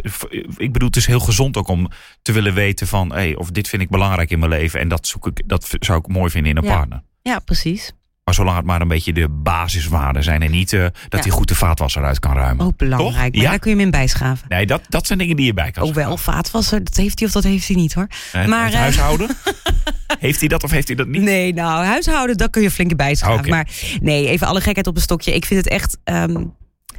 ik 0.57 0.71
bedoel, 0.73 0.87
het 0.87 0.97
is 0.97 1.05
heel 1.05 1.19
gezond 1.19 1.57
ook 1.57 1.67
om 1.67 1.87
te 2.21 2.31
willen 2.31 2.53
weten 2.53 2.87
van... 2.87 3.11
Hey, 3.11 3.35
of 3.35 3.51
dit 3.51 3.67
vind 3.67 3.81
ik 3.81 3.89
belangrijk 3.89 4.29
in 4.31 4.39
mijn 4.39 4.51
leven. 4.51 4.79
En 4.79 4.87
dat, 4.87 5.07
zoek 5.07 5.27
ik, 5.27 5.41
dat 5.45 5.67
zou 5.79 5.99
ik 5.99 6.07
mooi 6.07 6.29
vinden 6.31 6.51
in 6.51 6.57
een 6.57 6.63
partner. 6.73 7.01
Ja, 7.21 7.39
precies. 7.39 7.91
Maar 8.27 8.35
zolang 8.35 8.57
het 8.57 8.65
maar 8.65 8.81
een 8.81 8.87
beetje 8.87 9.13
de 9.13 9.29
basiswaarden 9.29 10.23
zijn. 10.23 10.41
En 10.41 10.51
niet 10.51 10.73
eh, 10.73 10.81
dat 10.81 10.93
Ja. 11.09 11.19
hij 11.19 11.29
goed 11.29 11.47
de 11.47 11.55
vaatwasser 11.55 12.03
uit 12.03 12.19
kan 12.19 12.33
ruimen. 12.33 12.65
Ook 12.65 12.77
belangrijk. 12.77 13.13
Toch? 13.13 13.21
Maar 13.33 13.41
Ja? 13.43 13.49
daar 13.49 13.59
kun 13.59 13.69
je 13.71 13.75
hem 13.77 13.85
in 13.85 13.91
bijschaven. 13.91 14.45
Nee, 14.47 14.65
dat, 14.65 14.81
dat 14.89 15.07
zijn 15.07 15.19
dingen 15.19 15.35
die 15.35 15.45
je 15.45 15.53
bij 15.53 15.71
kan 15.71 15.83
Ook 15.83 15.93
wel, 15.93 16.17
vaatwasser, 16.17 16.83
dat 16.83 16.95
heeft 16.95 17.19
hij 17.19 17.27
of 17.27 17.33
dat 17.33 17.43
heeft 17.43 17.67
hij 17.67 17.75
niet 17.75 17.93
hoor. 17.93 18.07
En 18.31 18.49
maar, 18.49 18.65
het 18.65 18.73
eh, 18.73 18.79
huishouden? 18.79 19.29
heeft 20.19 20.39
hij 20.39 20.47
dat 20.49 20.63
of 20.63 20.71
heeft 20.71 20.87
hij 20.87 20.95
dat 20.95 21.07
niet? 21.07 21.21
Nee, 21.21 21.53
nou, 21.53 21.85
huishouden, 21.85 22.37
dat 22.37 22.49
kun 22.49 22.61
je 22.61 22.71
flink 22.71 22.95
bijschaven. 22.95 23.49
Maar 23.49 23.67
nee, 24.01 24.27
even 24.27 24.47
alle 24.47 24.61
gekheid 24.61 24.87
op 24.87 24.95
een 24.95 25.01
stokje. 25.01 25.33
Ik 25.35 25.45
vind 25.45 25.63
het 25.63 25.73
echt 25.73 25.97
ehm, 26.03 26.43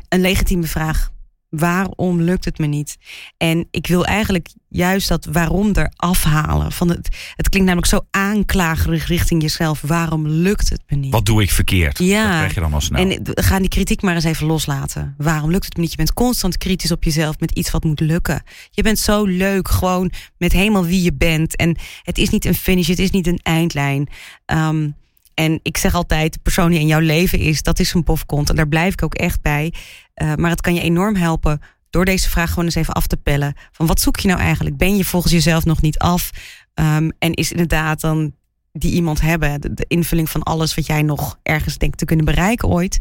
een 0.09 0.21
legitieme 0.21 0.67
vraag. 0.67 1.11
Waarom 1.49 2.21
lukt 2.21 2.45
het 2.45 2.59
me 2.59 2.67
niet? 2.67 2.97
En 3.37 3.69
ik 3.71 3.87
wil 3.87 4.05
eigenlijk 4.05 4.49
juist 4.69 5.09
dat 5.09 5.25
waarom 5.25 5.75
er 5.75 5.93
afhalen. 5.97 6.73
Van 6.73 6.89
het, 6.89 7.09
het 7.37 7.49
klinkt 7.49 7.69
namelijk 7.69 7.93
zo 7.93 8.01
aanklagerig 8.11 9.07
richting 9.07 9.43
jezelf. 9.43 9.81
Waarom 9.81 10.27
lukt 10.27 10.69
het 10.69 10.83
me 10.87 10.97
niet? 10.97 11.13
Wat 11.13 11.27
doe 11.27 11.43
ik 11.43 11.51
verkeerd? 11.51 11.99
Ja. 11.99 12.23
Dat 12.23 12.37
krijg 12.37 12.55
je 12.55 12.61
dan 12.61 12.73
al 12.73 12.81
snel. 12.81 13.11
En 13.11 13.25
we 13.25 13.43
gaan 13.43 13.61
die 13.61 13.71
kritiek 13.71 14.03
maar 14.03 14.15
eens 14.15 14.25
even 14.25 14.47
loslaten. 14.47 15.15
Waarom 15.19 15.51
lukt 15.51 15.65
het 15.65 15.77
me 15.77 15.83
niet? 15.83 15.91
Je 15.91 15.97
bent 15.97 16.13
constant 16.13 16.57
kritisch 16.57 16.93
op 16.93 17.05
jezelf 17.05 17.39
met 17.39 17.51
iets 17.51 17.71
wat 17.71 17.85
moet 17.85 18.01
lukken. 18.01 18.43
Je 18.71 18.83
bent 18.83 18.99
zo 18.99 19.25
leuk, 19.25 19.69
gewoon 19.69 20.13
met 20.39 20.53
helemaal 20.53 20.85
wie 20.85 21.03
je 21.03 21.15
bent. 21.15 21.57
En 21.57 21.77
het 22.03 22.19
is 22.19 22.29
niet 22.29 22.45
een 22.45 22.55
finish, 22.55 22.89
het 22.89 22.99
is 22.99 23.11
niet 23.11 23.27
een 23.27 23.41
eindlijn. 23.43 24.09
Ehm, 24.45 24.89
en 25.35 25.61
ik 25.63 25.77
zeg 25.77 25.95
altijd, 25.95 26.33
de 26.33 26.39
persoon 26.43 26.71
die 26.71 26.81
in 26.81 26.87
jouw 26.87 27.01
leven 27.01 27.39
is, 27.39 27.63
dat 27.63 27.79
is 27.79 27.95
een 27.95 28.05
pofkont. 28.05 28.51
En 28.51 28.57
daar 28.57 28.69
blijf 28.69 28.93
ik 28.93 29.03
ook 29.03 29.15
echt 29.15 29.43
bij. 29.43 29.73
Eh, 30.19 30.35
maar 30.35 30.51
het 30.51 30.61
kan 30.61 30.75
je 30.75 30.81
enorm 30.81 31.17
helpen 31.17 31.61
door 31.91 32.05
deze 32.05 32.31
vraag 32.31 32.49
gewoon 32.49 32.65
eens 32.65 32.75
even 32.75 32.95
af 32.95 33.07
te 33.07 33.17
pellen. 33.17 33.55
Van 33.73 33.87
wat 33.87 34.01
zoek 34.01 34.19
je 34.19 34.29
nou 34.29 34.41
eigenlijk? 34.41 34.77
Ben 34.77 34.97
je 34.97 35.05
volgens 35.05 35.33
jezelf 35.33 35.65
nog 35.65 35.81
niet 35.81 35.99
af? 35.99 36.31
Ehm, 36.75 37.11
en 37.19 37.35
is 37.35 37.51
inderdaad 37.51 38.01
dan 38.01 38.33
die 38.73 38.93
iemand 38.93 39.21
hebben, 39.21 39.61
de, 39.61 39.85
invulling 39.89 40.31
van 40.31 40.43
alles 40.43 40.75
wat 40.75 40.87
jij 40.87 41.03
nog 41.03 41.39
ergens 41.43 41.79
denkt 41.79 41.99
te 41.99 42.05
kunnen 42.05 42.25
bereiken 42.25 42.69
ooit. 42.69 42.99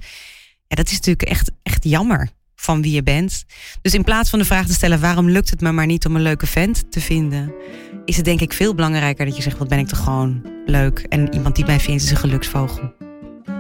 Ja, 0.68 0.76
dat 0.76 0.86
is 0.86 0.92
natuurlijk 0.92 1.30
echt, 1.30 1.52
echt 1.64 1.84
jammer 1.84 2.30
van 2.56 2.82
wie 2.82 2.94
je 2.94 3.04
bent. 3.04 3.46
Dus 3.82 3.94
in 3.94 4.04
plaats 4.04 4.30
van 4.30 4.40
de 4.40 4.46
vraag 4.46 4.66
te 4.66 4.74
stellen 4.74 5.00
waarom 5.00 5.30
lukt 5.30 5.50
het 5.50 5.62
me 5.62 5.72
maar 5.72 5.86
niet 5.86 6.06
om 6.06 6.16
een 6.16 6.22
leuke 6.22 6.48
vent 6.48 6.92
te 6.92 7.02
vinden, 7.02 7.54
is 8.06 8.16
het 8.16 8.26
denk 8.26 8.42
ik 8.42 8.54
veel 8.54 8.76
belangrijker 8.76 9.26
dat 9.26 9.36
je 9.36 9.42
zegt 9.42 9.58
wat 9.58 9.68
ben 9.68 9.80
ik 9.80 9.88
toch 9.88 10.04
gewoon 10.04 10.42
leuk 10.66 11.00
en 11.00 11.34
iemand 11.34 11.56
die 11.56 11.66
mij 11.66 11.80
vindt 11.80 12.04
is 12.04 12.12
een 12.12 12.18
geluksvogel. 12.18 13.07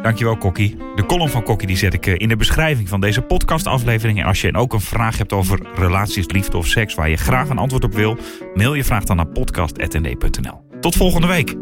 Dankjewel, 0.02 0.38
Kokkie. 0.38 0.78
De 0.96 1.06
column 1.06 1.30
van 1.30 1.44
Kokkie 1.44 1.68
die 1.68 1.78
zet 1.78 1.94
ik 1.94 2.06
eh, 2.06 2.14
in 2.18 2.30
de 2.30 2.36
beschrijving 2.36 2.90
van 2.90 3.02
deze 3.02 3.22
podcastaflevering. 3.22 4.20
En 4.20 4.26
als 4.26 4.42
je 4.42 4.54
ook 4.54 4.74
een 4.74 4.82
vraag 4.82 5.18
hebt 5.18 5.34
over 5.34 5.60
relaties, 5.76 6.28
liefde 6.28 6.58
of 6.58 6.68
seks... 6.68 6.96
waar 6.96 7.10
je 7.10 7.18
graag 7.18 7.50
een 7.50 7.58
antwoord 7.58 7.84
op 7.84 7.94
wil... 7.94 8.18
mail 8.54 8.74
je 8.74 8.84
vraag 8.84 9.04
dan 9.04 9.16
naar 9.16 9.28
podcast.nd.nl. 9.28 10.62
Tot 10.80 10.96
volgende 10.96 11.28
week. 11.28 11.56